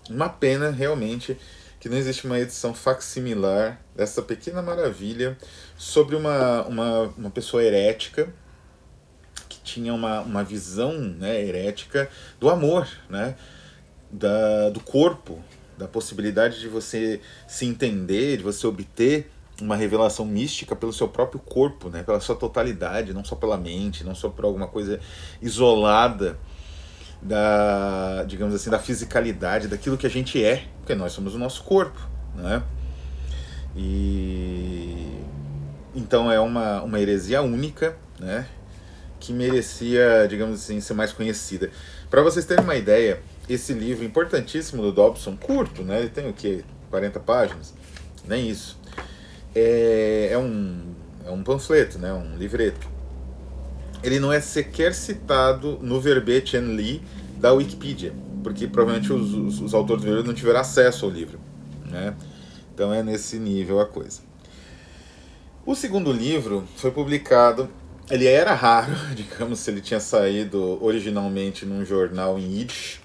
Uma 0.09 0.27
pena 0.27 0.69
realmente 0.69 1.37
que 1.79 1.87
não 1.89 1.97
existe 1.97 2.25
uma 2.25 2.39
edição 2.39 2.73
facsimilar 2.73 3.79
dessa 3.95 4.21
pequena 4.21 4.61
maravilha 4.61 5.37
sobre 5.77 6.15
uma, 6.15 6.63
uma, 6.63 7.01
uma 7.17 7.29
pessoa 7.29 7.63
herética 7.63 8.33
que 9.49 9.59
tinha 9.61 9.93
uma, 9.93 10.21
uma 10.21 10.43
visão 10.43 10.93
né, 10.93 11.41
herética 11.41 12.09
do 12.39 12.49
amor, 12.49 12.87
né? 13.09 13.35
da, 14.13 14.69
do 14.69 14.79
corpo, 14.79 15.43
da 15.77 15.87
possibilidade 15.87 16.59
de 16.59 16.67
você 16.67 17.19
se 17.47 17.65
entender, 17.65 18.37
de 18.37 18.43
você 18.43 18.65
obter 18.67 19.31
uma 19.63 19.75
revelação 19.75 20.25
mística 20.25 20.75
pelo 20.75 20.91
seu 20.91 21.07
próprio 21.07 21.39
corpo, 21.39 21.89
né? 21.89 22.03
pela 22.03 22.19
sua 22.19 22.35
totalidade, 22.35 23.13
não 23.13 23.23
só 23.23 23.35
pela 23.35 23.57
mente, 23.57 24.03
não 24.03 24.13
só 24.13 24.29
por 24.29 24.45
alguma 24.45 24.67
coisa 24.67 24.99
isolada 25.41 26.37
da, 27.21 28.23
digamos 28.27 28.53
assim, 28.53 28.69
da 28.69 28.79
fisicalidade, 28.79 29.67
daquilo 29.67 29.97
que 29.97 30.05
a 30.05 30.09
gente 30.09 30.43
é, 30.43 30.65
porque 30.79 30.93
nós 30.93 31.13
somos 31.13 31.33
o 31.33 31.39
nosso 31.39 31.63
corpo, 31.63 31.99
né? 32.35 32.61
E 33.75 35.19
então 35.95 36.31
é 36.31 36.39
uma, 36.39 36.81
uma 36.81 36.99
heresia 36.99 37.41
única, 37.41 37.95
né? 38.19 38.47
Que 39.19 39.31
merecia, 39.31 40.27
digamos 40.27 40.61
assim, 40.61 40.81
ser 40.81 40.93
mais 40.93 41.13
conhecida. 41.13 41.69
Para 42.09 42.21
vocês 42.21 42.45
terem 42.45 42.63
uma 42.63 42.75
ideia, 42.75 43.21
esse 43.47 43.73
livro 43.73 44.03
importantíssimo 44.03 44.81
do 44.81 44.91
Dobson, 44.91 45.37
curto, 45.37 45.83
né? 45.83 45.99
Ele 45.99 46.09
tem 46.09 46.29
o 46.29 46.33
quê? 46.33 46.63
40 46.89 47.19
páginas? 47.21 47.73
Nem 48.27 48.49
isso. 48.49 48.77
É, 49.55 50.29
é, 50.31 50.37
um, 50.37 50.93
é 51.25 51.31
um 51.31 51.43
panfleto, 51.43 51.99
né? 51.99 52.11
Um 52.13 52.37
livreto. 52.37 52.87
Ele 54.03 54.19
não 54.19 54.33
é 54.33 54.41
sequer 54.41 54.93
citado 54.93 55.79
no 55.81 56.01
verbete 56.01 56.57
en 56.57 56.75
li 56.75 57.01
da 57.37 57.53
Wikipedia, 57.53 58.13
porque 58.43 58.67
provavelmente 58.67 59.13
os, 59.13 59.33
os, 59.33 59.61
os 59.61 59.73
autores 59.73 60.03
do 60.03 60.09
livro 60.09 60.23
não 60.23 60.33
tiveram 60.33 60.59
acesso 60.59 61.05
ao 61.05 61.11
livro, 61.11 61.39
né? 61.85 62.15
Então 62.73 62.93
é 62.93 63.01
nesse 63.01 63.37
nível 63.37 63.79
a 63.79 63.85
coisa. 63.85 64.21
O 65.65 65.75
segundo 65.75 66.11
livro 66.11 66.65
foi 66.75 66.91
publicado 66.91 67.69
ele 68.09 68.27
era 68.27 68.53
raro, 68.53 68.93
digamos, 69.15 69.59
se 69.59 69.71
ele 69.71 69.81
tinha 69.81 69.99
saído 69.99 70.83
originalmente 70.83 71.65
num 71.65 71.85
jornal 71.85 72.37
em 72.37 72.59
Yiddish, 72.59 72.99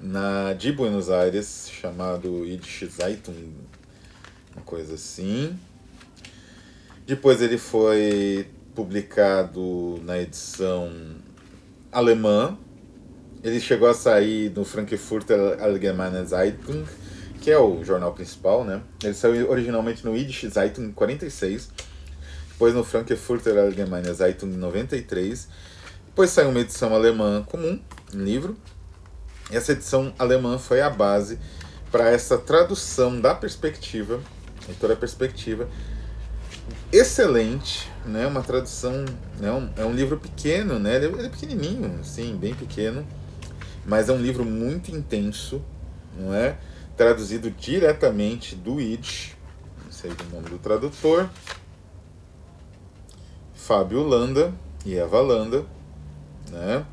na, 0.00 0.52
de 0.52 0.72
Buenos 0.72 1.10
Aires, 1.10 1.70
chamado 1.72 2.44
Yiddish 2.44 2.88
Zeitung, 2.90 3.52
uma 4.54 4.64
coisa 4.64 4.94
assim. 4.94 5.56
Depois 7.06 7.42
ele 7.42 7.58
foi 7.58 8.46
publicado 8.74 10.00
na 10.04 10.18
edição 10.18 10.90
alemã. 11.90 12.56
Ele 13.42 13.60
chegou 13.60 13.88
a 13.88 13.94
sair 13.94 14.50
no 14.50 14.64
Frankfurter 14.64 15.60
Allgemeine 15.60 16.24
Zeitung, 16.24 16.84
que 17.40 17.50
é 17.50 17.58
o 17.58 17.82
jornal 17.82 18.12
principal, 18.12 18.64
né? 18.64 18.80
Ele 19.02 19.14
saiu 19.14 19.50
originalmente 19.50 20.04
no 20.04 20.16
Yiddish 20.16 20.48
Zeitung 20.52 20.84
em 20.84 20.92
46, 20.92 21.70
depois 22.50 22.72
no 22.72 22.84
Frankfurter 22.84 23.58
Allgemeine 23.58 24.14
Zeitung 24.14 24.52
em 24.52 24.56
93, 24.56 25.48
depois 26.06 26.30
saiu 26.30 26.50
uma 26.50 26.60
edição 26.60 26.94
alemã 26.94 27.42
comum, 27.42 27.80
um 28.14 28.22
livro, 28.22 28.56
essa 29.50 29.72
edição 29.72 30.14
alemã 30.18 30.56
foi 30.58 30.80
a 30.80 30.88
base 30.88 31.38
para 31.90 32.08
essa 32.10 32.38
tradução 32.38 33.20
da 33.20 33.34
perspectiva, 33.34 34.20
leitura 34.66 34.96
perspectiva, 34.96 35.68
excelente, 36.92 37.90
né? 38.04 38.26
Uma 38.26 38.42
tradução, 38.42 39.04
né? 39.40 39.50
Um, 39.50 39.70
é 39.76 39.84
um 39.84 39.92
livro 39.92 40.18
pequeno, 40.18 40.78
né? 40.78 40.96
Ele, 40.96 41.06
ele 41.06 41.26
é 41.26 41.30
pequenininho, 41.30 42.04
sim, 42.04 42.36
bem 42.36 42.54
pequeno, 42.54 43.06
mas 43.86 44.08
é 44.08 44.12
um 44.12 44.20
livro 44.20 44.44
muito 44.44 44.94
intenso, 44.94 45.62
não 46.16 46.34
é? 46.34 46.58
Traduzido 46.96 47.50
diretamente 47.50 48.54
do 48.54 48.78
Yiddish, 48.78 49.34
não 49.82 49.90
sei 49.90 50.10
o 50.10 50.34
nome 50.34 50.50
do 50.50 50.58
tradutor, 50.58 51.30
Fábio 53.54 54.02
Landa 54.02 54.52
e 54.84 54.94
Eva 54.94 55.20
Landa, 55.20 55.64
né? 56.50 56.84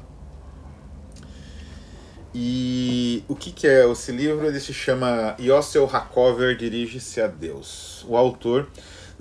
E 2.34 3.24
o 3.28 3.36
que, 3.36 3.52
que 3.52 3.68
é 3.68 3.90
esse 3.92 4.12
livro? 4.12 4.46
Ele 4.46 4.60
se 4.60 4.72
chama 4.72 5.36
Yossel 5.40 5.90
Hakover 5.92 6.56
Dirige-se 6.56 7.20
a 7.20 7.28
Deus. 7.28 8.06
O 8.08 8.16
autor, 8.16 8.70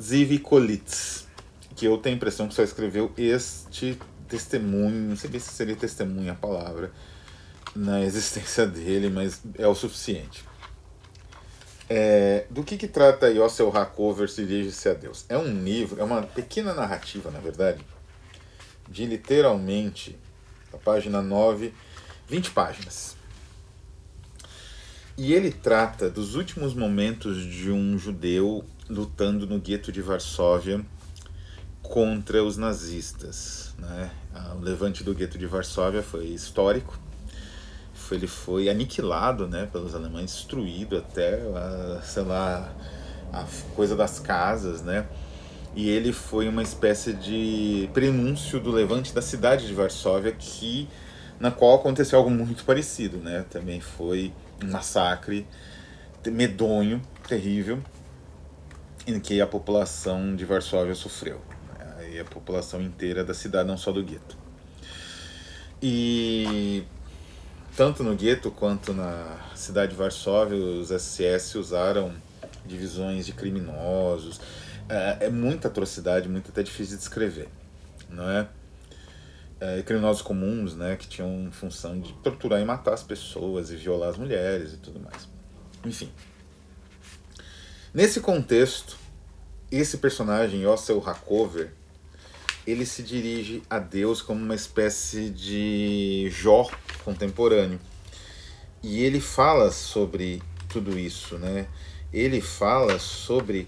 Zivi 0.00 0.38
Kolitz, 0.38 1.26
que 1.74 1.84
eu 1.84 1.98
tenho 1.98 2.14
a 2.14 2.16
impressão 2.16 2.46
que 2.46 2.54
só 2.54 2.62
escreveu 2.62 3.12
este 3.18 3.98
testemunho, 4.28 5.08
não 5.08 5.16
sei 5.16 5.40
se 5.40 5.52
seria 5.52 5.74
testemunha 5.74 6.32
a 6.32 6.34
palavra, 6.36 6.92
na 7.74 8.00
existência 8.02 8.66
dele, 8.66 9.10
mas 9.10 9.42
é 9.56 9.66
o 9.66 9.74
suficiente. 9.74 10.44
É, 11.90 12.46
do 12.50 12.62
que, 12.62 12.76
que 12.76 12.86
trata 12.86 13.30
Yossel 13.30 13.74
Hakover 13.76 14.28
se 14.28 14.44
dirige-se 14.44 14.88
a 14.88 14.94
Deus? 14.94 15.24
É 15.28 15.36
um 15.36 15.64
livro, 15.64 16.00
é 16.00 16.04
uma 16.04 16.22
pequena 16.22 16.74
narrativa, 16.74 17.30
na 17.30 17.40
verdade, 17.40 17.84
de 18.88 19.04
literalmente, 19.04 20.16
a 20.72 20.76
página 20.76 21.20
9, 21.22 21.72
20 22.28 22.50
páginas. 22.50 23.16
E 25.16 25.32
ele 25.32 25.50
trata 25.50 26.08
dos 26.08 26.36
últimos 26.36 26.74
momentos 26.74 27.42
de 27.44 27.72
um 27.72 27.98
judeu 27.98 28.64
lutando 28.88 29.46
no 29.46 29.58
gueto 29.58 29.92
de 29.92 30.00
Varsóvia 30.00 30.84
contra 31.82 32.42
os 32.42 32.56
nazistas. 32.56 33.74
Né? 33.78 34.10
O 34.56 34.60
levante 34.60 35.02
do 35.04 35.14
gueto 35.14 35.38
de 35.38 35.46
Varsóvia 35.46 36.02
foi 36.02 36.26
histórico. 36.26 36.98
Ele 38.10 38.26
foi 38.26 38.70
aniquilado 38.70 39.46
né, 39.46 39.68
pelos 39.70 39.94
alemães, 39.94 40.32
destruído 40.32 40.96
até, 40.96 41.34
a, 41.34 42.00
sei 42.02 42.22
lá, 42.22 42.72
a 43.30 43.44
coisa 43.74 43.94
das 43.94 44.18
casas, 44.18 44.80
né? 44.80 45.06
E 45.76 45.90
ele 45.90 46.10
foi 46.10 46.48
uma 46.48 46.62
espécie 46.62 47.12
de 47.12 47.90
prenúncio 47.92 48.58
do 48.58 48.70
levante 48.70 49.12
da 49.12 49.20
cidade 49.20 49.66
de 49.66 49.74
Varsóvia, 49.74 50.32
que 50.32 50.88
na 51.38 51.50
qual 51.50 51.76
aconteceu 51.76 52.18
algo 52.18 52.30
muito 52.30 52.64
parecido, 52.64 53.18
né? 53.18 53.44
Também 53.50 53.78
foi 53.78 54.32
um 54.64 54.70
massacre 54.70 55.46
medonho, 56.26 57.02
terrível, 57.28 57.82
que 59.20 59.40
a 59.40 59.46
população 59.46 60.36
de 60.36 60.44
Varsóvia 60.44 60.94
sofreu. 60.94 61.40
Né? 61.78 62.12
E 62.14 62.18
a 62.18 62.24
população 62.24 62.80
inteira 62.80 63.24
da 63.24 63.34
cidade, 63.34 63.68
não 63.68 63.76
só 63.76 63.92
do 63.92 64.02
gueto. 64.02 64.36
E 65.82 66.84
tanto 67.76 68.02
no 68.02 68.14
gueto 68.14 68.50
quanto 68.50 68.92
na 68.92 69.38
cidade 69.54 69.92
de 69.92 69.96
Varsóvia, 69.96 70.56
os 70.56 70.90
SS 70.90 71.56
usaram 71.56 72.12
divisões 72.66 73.26
de 73.26 73.32
criminosos. 73.32 74.40
É, 74.88 75.26
é 75.26 75.30
muita 75.30 75.68
atrocidade, 75.68 76.28
muito 76.28 76.50
até 76.50 76.62
difícil 76.62 76.96
de 76.96 77.00
descrever, 77.00 77.48
não 78.10 78.28
é? 78.28 78.48
é, 79.60 79.82
criminosos 79.82 80.22
comuns, 80.22 80.74
né, 80.74 80.96
que 80.96 81.08
tinham 81.08 81.50
função 81.50 81.98
de 81.98 82.12
torturar 82.14 82.60
e 82.60 82.64
matar 82.64 82.94
as 82.94 83.02
pessoas 83.02 83.70
e 83.70 83.76
violar 83.76 84.10
as 84.10 84.16
mulheres 84.16 84.74
e 84.74 84.76
tudo 84.76 85.00
mais. 85.00 85.28
Enfim. 85.84 86.10
Nesse 87.98 88.20
contexto, 88.20 88.96
esse 89.72 89.96
personagem, 89.98 90.64
Ossel 90.64 91.02
Hakover, 91.04 91.72
ele 92.64 92.86
se 92.86 93.02
dirige 93.02 93.60
a 93.68 93.80
Deus 93.80 94.22
como 94.22 94.40
uma 94.40 94.54
espécie 94.54 95.28
de 95.30 96.28
Jó 96.30 96.70
contemporâneo. 97.04 97.80
E 98.84 99.02
ele 99.02 99.18
fala 99.18 99.72
sobre 99.72 100.40
tudo 100.68 100.96
isso, 100.96 101.38
né? 101.38 101.66
Ele 102.12 102.40
fala 102.40 103.00
sobre 103.00 103.66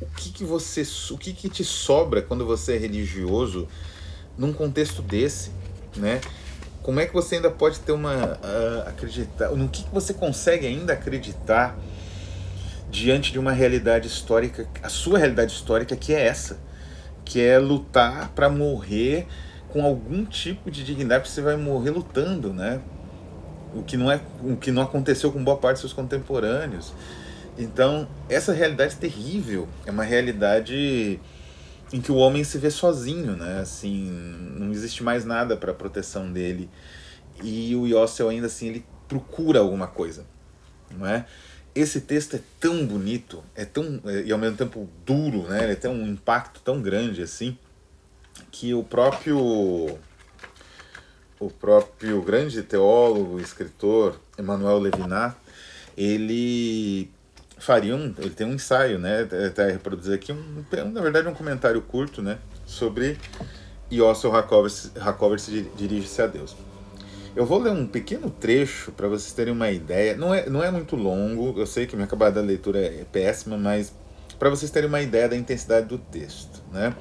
o 0.00 0.06
que, 0.06 0.32
que 0.32 0.42
você, 0.42 0.82
o 1.12 1.16
que, 1.16 1.32
que 1.32 1.48
te 1.48 1.64
sobra 1.64 2.20
quando 2.20 2.44
você 2.44 2.74
é 2.74 2.78
religioso 2.78 3.68
num 4.36 4.52
contexto 4.52 5.02
desse, 5.02 5.52
né? 5.94 6.20
Como 6.82 6.98
é 6.98 7.06
que 7.06 7.14
você 7.14 7.36
ainda 7.36 7.48
pode 7.48 7.78
ter 7.78 7.92
uma 7.92 8.40
uh, 8.42 8.88
acreditar, 8.88 9.50
no 9.50 9.68
que, 9.68 9.84
que 9.84 9.94
você 9.94 10.12
consegue 10.12 10.66
ainda 10.66 10.94
acreditar 10.94 11.78
diante 12.92 13.32
de 13.32 13.38
uma 13.38 13.52
realidade 13.52 14.06
histórica, 14.06 14.68
a 14.82 14.88
sua 14.90 15.18
realidade 15.18 15.50
histórica 15.50 15.96
que 15.96 16.12
é 16.12 16.26
essa, 16.26 16.60
que 17.24 17.40
é 17.40 17.58
lutar 17.58 18.28
para 18.34 18.50
morrer 18.50 19.26
com 19.70 19.82
algum 19.82 20.26
tipo 20.26 20.70
de 20.70 20.84
dignidade, 20.84 21.22
porque 21.22 21.34
você 21.34 21.40
vai 21.40 21.56
morrer 21.56 21.90
lutando, 21.90 22.52
né? 22.52 22.82
O 23.74 23.82
que 23.82 23.96
não 23.96 24.12
é, 24.12 24.20
o 24.42 24.56
que 24.56 24.70
não 24.70 24.82
aconteceu 24.82 25.32
com 25.32 25.42
boa 25.42 25.56
parte 25.56 25.76
dos 25.76 25.80
seus 25.80 25.92
contemporâneos. 25.94 26.92
Então, 27.56 28.06
essa 28.28 28.52
realidade 28.52 28.96
terrível 28.96 29.66
é 29.86 29.90
uma 29.90 30.04
realidade 30.04 31.18
em 31.90 32.00
que 32.00 32.12
o 32.12 32.16
homem 32.16 32.44
se 32.44 32.58
vê 32.58 32.70
sozinho, 32.70 33.34
né? 33.36 33.60
Assim, 33.60 34.10
não 34.58 34.70
existe 34.70 35.02
mais 35.02 35.24
nada 35.24 35.56
para 35.56 35.72
proteção 35.72 36.30
dele. 36.30 36.68
E 37.42 37.74
o 37.74 37.86
Yossel 37.86 38.28
ainda 38.28 38.48
assim 38.48 38.68
ele 38.68 38.84
procura 39.08 39.60
alguma 39.60 39.86
coisa, 39.86 40.26
não 40.90 41.06
é? 41.06 41.24
Esse 41.74 42.00
texto 42.02 42.36
é 42.36 42.40
tão 42.60 42.86
bonito, 42.86 43.42
é 43.54 43.64
tão 43.64 44.00
é, 44.04 44.22
e 44.22 44.32
ao 44.32 44.38
mesmo 44.38 44.56
tempo 44.56 44.88
duro, 45.06 45.48
né? 45.48 45.64
Ele 45.64 45.76
tem 45.76 45.90
um 45.90 46.06
impacto 46.06 46.60
tão 46.60 46.82
grande 46.82 47.22
assim 47.22 47.56
que 48.50 48.74
o 48.74 48.82
próprio 48.84 49.98
o 51.40 51.50
próprio 51.50 52.22
grande 52.22 52.62
teólogo, 52.62 53.40
escritor 53.40 54.20
Emmanuel 54.38 54.78
Levinas, 54.78 55.32
ele 55.96 57.10
faria 57.58 57.96
um, 57.96 58.14
ele 58.18 58.30
tem 58.30 58.46
um 58.46 58.54
ensaio, 58.54 58.98
né, 58.98 59.28
até 59.46 59.70
reproduzir 59.70 60.14
aqui, 60.14 60.32
um, 60.32 60.64
na 60.92 61.00
verdade 61.00 61.28
um 61.28 61.34
comentário 61.34 61.80
curto, 61.82 62.22
né, 62.22 62.38
sobre 62.66 63.18
Yossel 63.90 64.34
Hakover 64.34 65.38
se 65.38 65.62
dirige-se 65.76 66.22
a 66.22 66.26
Deus. 66.26 66.56
Eu 67.34 67.46
vou 67.46 67.58
ler 67.58 67.72
um 67.72 67.86
pequeno 67.86 68.30
trecho 68.30 68.92
para 68.92 69.08
vocês 69.08 69.32
terem 69.32 69.54
uma 69.54 69.70
ideia. 69.70 70.14
Não 70.16 70.34
é, 70.34 70.50
não 70.50 70.62
é 70.62 70.70
muito 70.70 70.96
longo, 70.96 71.58
eu 71.58 71.66
sei 71.66 71.86
que 71.86 71.96
minha 71.96 72.04
acabada 72.04 72.42
da 72.42 72.46
leitura 72.46 72.78
é 72.78 73.06
péssima, 73.10 73.56
mas 73.56 73.94
para 74.38 74.50
vocês 74.50 74.70
terem 74.70 74.88
uma 74.88 75.00
ideia 75.00 75.30
da 75.30 75.36
intensidade 75.36 75.86
do 75.86 75.96
texto, 75.96 76.62
né? 76.70 76.94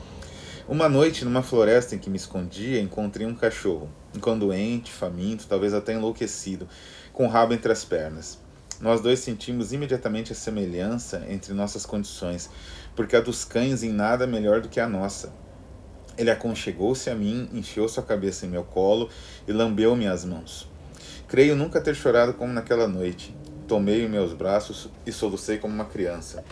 Uma 0.70 0.88
noite, 0.88 1.26
numa 1.26 1.44
floresta 1.44 1.96
em 1.96 2.00
que 2.00 2.10
me 2.10 2.15
escondia, 2.15 2.80
encontrei 2.80 3.28
um 3.28 3.36
cachorro, 3.36 3.89
um 4.15 4.39
doente, 4.39 4.89
faminto, 4.89 5.48
talvez 5.50 5.74
até 5.74 5.94
enlouquecido, 5.94 6.65
com 7.12 7.26
o 7.26 7.30
rabo 7.30 7.54
entre 7.54 7.70
as 7.70 7.84
pernas. 7.84 8.39
Nós 8.80 9.02
dois 9.02 9.20
sentimos 9.20 9.74
imediatamente 9.74 10.32
a 10.32 10.36
semelhança 10.36 11.26
entre 11.28 11.54
nossas 11.54 11.86
condições, 11.86 12.50
porque 12.96 13.17
a 13.17 13.22
dos 13.22 13.44
cães 13.44 13.84
em 13.84 13.91
nada 13.91 14.24
é 14.24 14.28
melhor 14.28 14.62
do 14.62 14.70
que 14.70 14.80
a 14.80 14.88
nossa. 14.88 15.34
Ele 16.21 16.29
aconchegou-se 16.29 17.10
a 17.10 17.15
mim, 17.15 17.49
enfiou 17.51 17.89
sua 17.89 18.03
cabeça 18.03 18.45
em 18.45 18.49
meu 18.49 18.63
colo 18.63 19.10
e 19.47 19.51
lambeu 19.51 19.95
minhas 19.95 20.23
mãos. 20.23 20.69
Creio 21.27 21.55
nunca 21.55 21.81
ter 21.81 21.95
chorado 21.95 22.36
como 22.36 22.53
naquela 22.53 22.88
noite. 22.88 23.36
Tomei 23.67 24.05
em 24.05 24.07
meus 24.07 24.31
braços 24.31 24.88
e 25.03 25.12
solucei 25.12 25.57
como 25.57 25.73
uma 25.73 25.86
criança. 25.86 26.43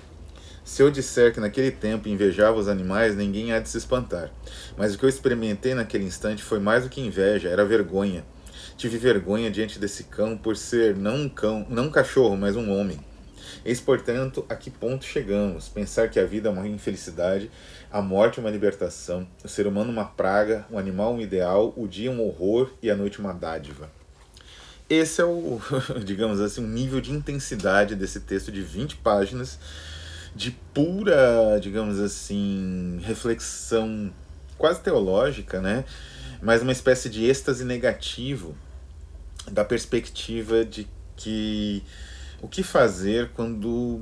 Se 0.64 0.82
eu 0.82 0.90
disser 0.90 1.32
que 1.32 1.40
naquele 1.40 1.70
tempo 1.70 2.10
invejava 2.10 2.58
os 2.58 2.68
animais, 2.68 3.16
ninguém 3.16 3.54
há 3.54 3.60
de 3.60 3.70
se 3.70 3.78
espantar. 3.78 4.32
Mas 4.76 4.96
o 4.96 4.98
que 4.98 5.06
eu 5.06 5.10
experimentei 5.10 5.76
naquele 5.76 6.06
instante 6.06 6.42
foi 6.42 6.60
mais 6.60 6.86
do 6.86 6.90
que 6.90 7.00
inveja, 7.00 7.50
era 7.50 7.64
vergonha. 7.64 8.26
Tive 8.76 8.98
vergonha 8.98 9.52
diante 9.52 9.78
desse 9.78 10.06
cão 10.06 10.36
por 10.36 10.58
ser 10.58 10.96
não 10.96 11.16
um 11.16 11.30
cão, 11.30 11.64
não 11.70 11.86
um 11.86 11.92
cachorro, 11.92 12.36
mas 12.36 12.56
um 12.56 12.72
homem. 12.72 13.00
Eis, 13.64 13.80
portanto, 13.80 14.46
a 14.50 14.56
que 14.56 14.70
ponto 14.70 15.06
chegamos? 15.06 15.70
Pensar 15.70 16.10
que 16.10 16.20
a 16.20 16.26
vida 16.26 16.50
é 16.50 16.52
uma 16.52 16.68
infelicidade, 16.68 17.52
a 17.92 18.02
morte 18.02 18.40
uma 18.40 18.50
libertação, 18.50 19.28
o 19.44 19.48
ser 19.48 19.68
humano 19.68 19.92
uma 19.92 20.06
praga, 20.06 20.66
o 20.70 20.78
animal 20.78 21.14
um 21.14 21.22
ideal, 21.22 21.74
o 21.76 21.88
dia 21.88 22.12
um 22.12 22.22
horror 22.22 22.72
e 22.82 22.90
a 22.90 22.96
noite 22.96 23.20
uma 23.20 23.34
dádiva. 23.34 23.90
Esse 24.90 25.22
é 25.22 25.26
o, 25.26 25.62
digamos 26.04 26.40
assim, 26.40 26.64
um 26.64 26.68
nível 26.68 27.00
de 27.00 27.12
intensidade 27.12 27.96
desse 27.96 28.22
texto 28.22 28.52
de 28.52 28.62
20 28.62 28.98
páginas 28.98 29.60
de 30.36 30.52
pura, 30.74 31.60
digamos 31.62 32.00
assim, 32.00 33.00
reflexão 33.04 34.12
quase 34.58 34.82
teológica, 34.82 35.62
né? 35.62 35.86
Mas 36.42 36.62
uma 36.62 36.72
espécie 36.72 37.10
de 37.10 37.26
êxtase 37.26 37.64
negativo 37.66 38.56
da 39.52 39.66
perspectiva 39.66 40.64
de 40.64 40.88
que 41.16 41.84
o 42.42 42.48
que 42.48 42.64
fazer 42.64 43.32
quando 43.36 44.02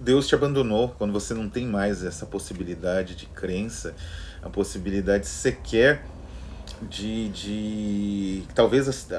Deus 0.00 0.26
te 0.26 0.34
abandonou, 0.34 0.90
quando 0.90 1.12
você 1.12 1.32
não 1.34 1.48
tem 1.48 1.66
mais 1.66 2.04
essa 2.04 2.26
possibilidade 2.26 3.14
de 3.14 3.26
crença, 3.26 3.94
a 4.42 4.48
possibilidade 4.48 5.26
sequer 5.26 6.04
de, 6.82 7.28
de 7.30 8.42
talvez 8.54 9.10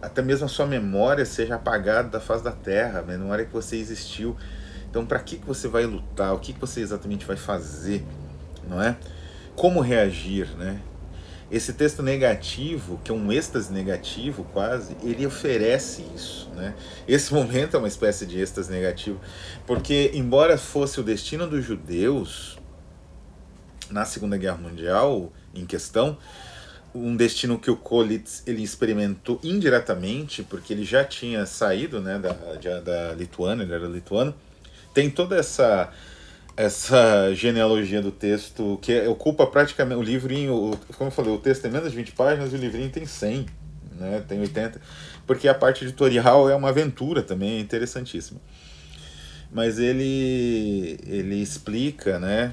até 0.00 0.22
mesmo 0.22 0.46
a 0.46 0.48
sua 0.48 0.66
memória 0.66 1.24
seja 1.24 1.56
apagada 1.56 2.08
da 2.08 2.20
face 2.20 2.42
da 2.42 2.52
terra, 2.52 3.00
a 3.00 3.02
memória 3.02 3.44
que 3.44 3.52
você 3.52 3.76
existiu. 3.76 4.36
Então, 4.88 5.04
para 5.06 5.18
que, 5.18 5.38
que 5.38 5.46
você 5.46 5.68
vai 5.68 5.84
lutar? 5.84 6.34
O 6.34 6.38
que, 6.38 6.52
que 6.52 6.60
você 6.60 6.80
exatamente 6.80 7.24
vai 7.24 7.36
fazer? 7.36 8.04
Não 8.68 8.82
é? 8.82 8.96
Como 9.56 9.80
reagir, 9.80 10.48
né? 10.56 10.80
Esse 11.52 11.74
texto 11.74 12.02
negativo, 12.02 12.98
que 13.04 13.10
é 13.10 13.14
um 13.14 13.30
êxtase 13.30 13.70
negativo 13.70 14.42
quase, 14.54 14.96
ele 15.02 15.26
oferece 15.26 16.02
isso. 16.16 16.48
Né? 16.54 16.74
Esse 17.06 17.32
momento 17.34 17.76
é 17.76 17.78
uma 17.78 17.88
espécie 17.88 18.24
de 18.24 18.40
êxtase 18.40 18.72
negativo, 18.72 19.20
porque, 19.66 20.10
embora 20.14 20.56
fosse 20.56 20.98
o 20.98 21.02
destino 21.02 21.46
dos 21.46 21.62
judeus 21.62 22.58
na 23.90 24.06
Segunda 24.06 24.38
Guerra 24.38 24.56
Mundial 24.56 25.30
em 25.54 25.66
questão, 25.66 26.16
um 26.94 27.14
destino 27.14 27.58
que 27.58 27.70
o 27.70 27.76
Kolitz 27.76 28.42
ele 28.46 28.62
experimentou 28.62 29.38
indiretamente, 29.42 30.42
porque 30.42 30.72
ele 30.72 30.84
já 30.84 31.04
tinha 31.04 31.44
saído 31.44 32.00
né, 32.00 32.18
da, 32.18 32.80
da 32.80 33.12
Lituânia, 33.12 33.64
ele 33.64 33.74
era 33.74 33.86
lituano. 33.86 34.34
Tem 34.94 35.10
toda 35.10 35.36
essa 35.36 35.90
essa 36.56 37.34
genealogia 37.34 38.02
do 38.02 38.10
texto 38.10 38.78
que 38.82 39.06
ocupa 39.06 39.46
praticamente 39.46 40.00
o 40.00 40.02
livrinho, 40.02 40.78
como 40.96 41.08
eu 41.08 41.12
falei, 41.12 41.32
o 41.32 41.38
texto 41.38 41.62
tem 41.62 41.70
menos 41.70 41.90
de 41.90 41.96
20 41.96 42.12
páginas 42.12 42.52
e 42.52 42.56
o 42.56 42.58
livrinho 42.58 42.90
tem 42.90 43.06
100, 43.06 43.46
né, 43.98 44.24
tem 44.26 44.40
80, 44.40 44.80
porque 45.26 45.48
a 45.48 45.54
parte 45.54 45.84
editorial 45.84 46.50
é 46.50 46.54
uma 46.54 46.68
aventura 46.68 47.22
também, 47.22 47.56
é 47.56 47.60
interessantíssima. 47.60 48.40
Mas 49.50 49.78
ele 49.78 50.98
ele 51.06 51.36
explica, 51.36 52.18
né, 52.18 52.52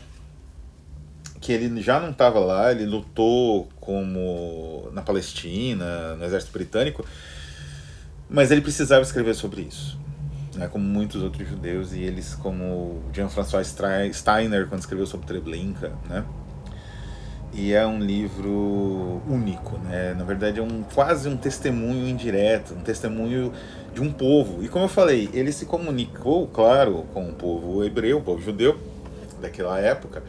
que 1.41 1.51
ele 1.51 1.81
já 1.81 1.99
não 1.99 2.11
estava 2.11 2.39
lá, 2.39 2.71
ele 2.71 2.85
lutou 2.85 3.69
como 3.79 4.89
na 4.93 5.01
Palestina, 5.01 6.15
no 6.15 6.25
exército 6.25 6.51
britânico, 6.51 7.05
mas 8.29 8.51
ele 8.51 8.61
precisava 8.61 9.01
escrever 9.01 9.33
sobre 9.33 9.61
isso, 9.61 9.97
né, 10.59 10.67
como 10.67 10.83
muitos 10.83 11.23
outros 11.23 11.47
judeus 11.47 11.93
e 11.93 12.01
eles 12.01 12.35
como 12.35 13.01
Jean-François 13.13 13.65
Steiner 14.11 14.67
quando 14.67 14.81
escreveu 14.81 15.07
sobre 15.07 15.25
Treblinka, 15.25 15.93
né? 16.09 16.25
E 17.53 17.73
é 17.73 17.87
um 17.87 17.97
livro 17.97 19.21
único, 19.27 19.77
né? 19.79 20.13
Na 20.13 20.25
verdade 20.25 20.59
é 20.59 20.61
um 20.61 20.83
quase 20.83 21.29
um 21.29 21.37
testemunho 21.37 22.07
indireto, 22.07 22.73
um 22.73 22.81
testemunho 22.81 23.53
de 23.93 24.01
um 24.01 24.11
povo. 24.11 24.61
E 24.63 24.67
como 24.67 24.85
eu 24.85 24.89
falei, 24.89 25.29
ele 25.33 25.51
se 25.51 25.65
comunicou, 25.65 26.45
claro, 26.47 27.05
com 27.13 27.29
o 27.29 27.33
povo 27.33 27.83
hebreu, 27.83 28.17
o 28.17 28.21
povo 28.21 28.41
judeu 28.41 28.77
daquela 29.41 29.79
época, 29.79 30.21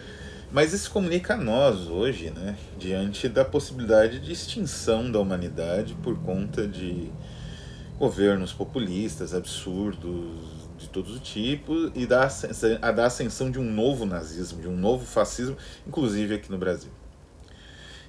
mas 0.53 0.73
isso 0.73 0.93
comunica 0.93 1.35
a 1.35 1.37
nós 1.37 1.89
hoje, 1.89 2.31
né, 2.31 2.55
diante 2.79 3.29
da 3.29 3.45
possibilidade 3.45 4.21
de 4.21 4.33
extinção 4.33 5.11
da 5.11 5.19
humanidade 5.19 5.95
por 6.03 6.17
conta 6.19 6.67
de 6.67 7.11
governos 8.01 8.53
populistas, 8.53 9.33
absurdos, 9.33 10.69
de 10.77 10.89
todos 10.89 11.15
os 11.15 11.21
tipos, 11.21 11.93
e 11.95 12.07
da, 12.07 12.29
a 12.83 12.91
da 12.91 13.07
ascensão 13.07 13.49
de 13.51 13.61
um 13.61 13.65
novo 13.65 14.05
nazismo, 14.05 14.61
de 14.61 14.67
um 14.67 14.77
novo 14.77 15.07
fascismo, 15.07 15.57
inclusive 15.87 16.35
aqui 16.35 16.51
no 16.51 16.59
Brasil. 16.59 16.91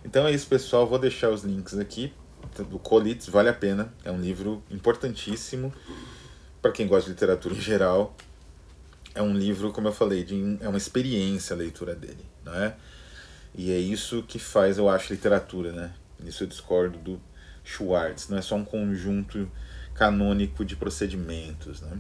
Então 0.04 0.26
é 0.26 0.32
isso, 0.32 0.48
pessoal. 0.48 0.88
Vou 0.88 0.98
deixar 0.98 1.30
os 1.30 1.44
links 1.44 1.78
aqui. 1.78 2.12
O 2.72 2.80
Colitz 2.80 3.28
vale 3.28 3.50
a 3.50 3.54
pena. 3.54 3.94
É 4.04 4.12
um 4.12 4.20
livro 4.20 4.64
importantíssimo 4.72 5.72
para 6.60 6.72
quem 6.72 6.88
gosta 6.88 7.06
de 7.06 7.12
literatura 7.12 7.54
em 7.54 7.62
geral 7.62 8.16
é 9.14 9.22
um 9.22 9.34
livro, 9.34 9.72
como 9.72 9.88
eu 9.88 9.94
falei, 9.94 10.24
de, 10.24 10.58
é 10.62 10.68
uma 10.68 10.78
experiência 10.78 11.54
a 11.54 11.58
leitura 11.58 11.96
dele, 11.96 12.26
não 12.44 12.54
é? 12.54 12.76
E 13.54 13.72
é 13.72 13.78
isso 13.78 14.24
que 14.24 14.40
faz, 14.40 14.78
eu 14.78 14.88
acho, 14.88 15.12
literatura, 15.12 15.72
né? 15.72 15.94
Isso 16.24 16.44
eu 16.44 16.48
discordo 16.48 16.98
do 16.98 17.22
Schwartz, 17.64 18.30
não 18.30 18.38
é 18.38 18.42
só 18.42 18.56
um 18.56 18.64
conjunto 18.64 19.52
canônico 19.94 20.64
de 20.64 20.76
procedimentos, 20.76 21.82
né? 21.82 21.98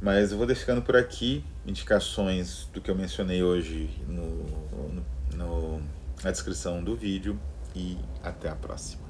Mas 0.00 0.30
eu 0.30 0.38
vou 0.38 0.46
deixando 0.46 0.82
por 0.82 0.96
aqui 0.96 1.42
indicações 1.66 2.68
do 2.72 2.80
que 2.80 2.90
eu 2.90 2.94
mencionei 2.94 3.42
hoje 3.42 3.90
no, 4.06 4.44
no, 4.92 5.04
no, 5.34 5.82
na 6.22 6.30
descrição 6.30 6.84
do 6.84 6.94
vídeo 6.94 7.38
e 7.74 7.96
até 8.22 8.48
a 8.48 8.54
próxima. 8.54 9.05